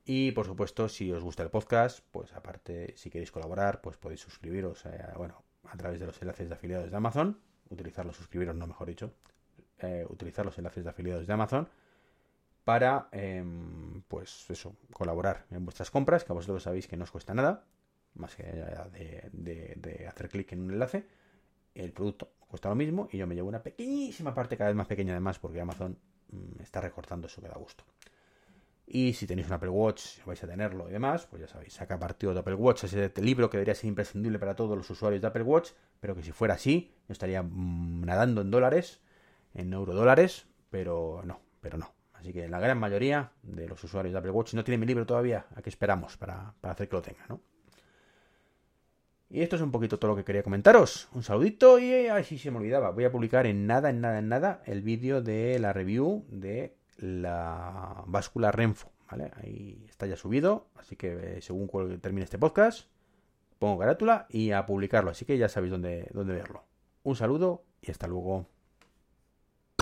Y 0.05 0.31
por 0.33 0.45
supuesto, 0.45 0.89
si 0.89 1.11
os 1.11 1.23
gusta 1.23 1.41
el 1.41 1.49
podcast, 1.49 2.05
pues 2.11 2.33
aparte, 2.33 2.93
si 2.97 3.09
queréis 3.09 3.31
colaborar, 3.31 3.81
pues 3.81 3.97
podéis 3.97 4.21
suscribiros, 4.21 4.85
a, 4.85 4.95
eh, 4.95 5.13
bueno, 5.17 5.43
a 5.63 5.75
través 5.75 5.99
de 5.99 6.05
los 6.05 6.21
enlaces 6.21 6.49
de 6.49 6.55
afiliados 6.55 6.91
de 6.91 6.97
Amazon, 6.97 7.39
utilizarlos, 7.69 8.15
suscribiros, 8.15 8.55
no 8.55 8.65
mejor 8.67 8.87
dicho, 8.87 9.13
eh, 9.81 10.05
utilizar 10.09 10.45
los 10.45 10.57
enlaces 10.57 10.83
de 10.83 10.89
afiliados 10.89 11.27
de 11.27 11.33
Amazon 11.33 11.67
para, 12.63 13.09
em, 13.11 14.01
pues 14.07 14.49
eso, 14.49 14.75
colaborar 14.93 15.45
en 15.51 15.65
vuestras 15.65 15.89
compras, 15.89 16.23
que 16.23 16.31
a 16.31 16.35
vosotros 16.35 16.63
sabéis 16.63 16.87
que 16.87 16.97
no 16.97 17.03
os 17.03 17.11
cuesta 17.11 17.33
nada, 17.33 17.65
más 18.15 18.35
que 18.35 18.43
de, 18.43 19.75
de 19.75 20.07
hacer 20.07 20.29
clic 20.29 20.51
en 20.53 20.61
un 20.61 20.71
enlace. 20.71 21.07
El 21.73 21.91
producto 21.93 22.31
cuesta 22.49 22.69
lo 22.69 22.75
mismo 22.75 23.07
y 23.11 23.17
yo 23.17 23.27
me 23.27 23.35
llevo 23.35 23.47
una 23.47 23.63
pequeñísima 23.63 24.33
parte, 24.33 24.57
cada 24.57 24.69
vez 24.69 24.75
más 24.75 24.87
pequeña 24.87 25.13
además, 25.13 25.39
porque 25.39 25.61
Amazon 25.61 25.97
mm, 26.31 26.61
está 26.61 26.81
recortando 26.81 27.27
eso 27.27 27.41
que 27.41 27.47
da 27.47 27.55
gusto. 27.57 27.85
Y 28.91 29.13
si 29.13 29.27
tenéis 29.27 29.47
un 29.47 29.53
Apple 29.53 29.69
Watch, 29.69 30.23
vais 30.25 30.43
a 30.43 30.47
tenerlo 30.47 30.89
y 30.89 30.91
demás, 30.91 31.27
pues 31.27 31.43
ya 31.43 31.47
sabéis, 31.47 31.73
saca 31.73 31.99
partido 31.99 32.33
de 32.33 32.39
Apple 32.39 32.55
Watch, 32.55 32.85
ese 32.85 33.11
libro 33.21 33.47
que 33.47 33.57
debería 33.57 33.75
ser 33.75 33.87
imprescindible 33.87 34.39
para 34.39 34.55
todos 34.55 34.75
los 34.75 34.89
usuarios 34.89 35.21
de 35.21 35.27
Apple 35.27 35.43
Watch, 35.43 35.71
pero 35.99 36.15
que 36.15 36.23
si 36.23 36.31
fuera 36.31 36.55
así, 36.55 36.91
yo 37.07 37.13
estaría 37.13 37.43
mm, 37.43 38.01
nadando 38.03 38.41
en 38.41 38.49
dólares, 38.49 38.99
en 39.53 39.73
eurodólares, 39.73 40.47
pero 40.69 41.21
no, 41.23 41.41
pero 41.61 41.77
no. 41.77 41.93
Así 42.13 42.33
que 42.33 42.49
la 42.49 42.59
gran 42.59 42.77
mayoría 42.77 43.31
de 43.43 43.67
los 43.67 43.81
usuarios 43.83 44.13
de 44.13 44.19
Apple 44.19 44.31
Watch, 44.31 44.53
no 44.53 44.63
tienen 44.63 44.81
mi 44.81 44.85
libro 44.85 45.05
todavía, 45.05 45.45
¿a 45.55 45.61
qué 45.61 45.69
esperamos 45.69 46.17
para, 46.17 46.53
hacer 46.61 46.89
que 46.89 46.95
lo 46.95 47.01
tenga, 47.01 47.25
no? 47.29 47.41
Y 49.29 49.41
esto 49.41 49.55
es 49.55 49.61
un 49.61 49.71
poquito 49.71 49.99
todo 49.99 50.11
lo 50.11 50.17
que 50.17 50.23
quería 50.23 50.41
comentaros. 50.41 51.07
Un 51.13 51.21
saludito 51.21 51.77
y 51.77 51.91
ay, 51.91 52.23
sí 52.23 52.39
se 52.39 52.49
me 52.49 52.57
olvidaba. 52.57 52.89
Voy 52.89 53.05
a 53.05 53.11
publicar 53.11 53.45
en 53.45 53.67
nada, 53.67 53.91
en 53.91 54.01
nada, 54.01 54.17
en 54.17 54.27
nada 54.27 54.63
el 54.65 54.81
vídeo 54.81 55.21
de 55.21 55.59
la 55.59 55.71
review 55.71 56.25
de 56.29 56.75
la 56.97 58.03
báscula 58.07 58.51
Renfo, 58.51 58.91
¿vale? 59.09 59.31
Ahí 59.35 59.85
está 59.87 60.07
ya 60.07 60.17
subido, 60.17 60.67
así 60.75 60.95
que 60.95 61.37
eh, 61.37 61.41
según 61.41 61.99
termine 62.01 62.23
este 62.23 62.39
podcast, 62.39 62.89
pongo 63.59 63.77
carátula 63.77 64.25
y 64.29 64.51
a 64.51 64.65
publicarlo, 64.65 65.11
así 65.11 65.25
que 65.25 65.37
ya 65.37 65.47
sabéis 65.47 65.71
dónde, 65.71 66.09
dónde 66.11 66.33
verlo. 66.33 66.63
Un 67.03 67.15
saludo 67.15 67.63
y 67.81 67.91
hasta 67.91 68.07
luego. 68.07 68.47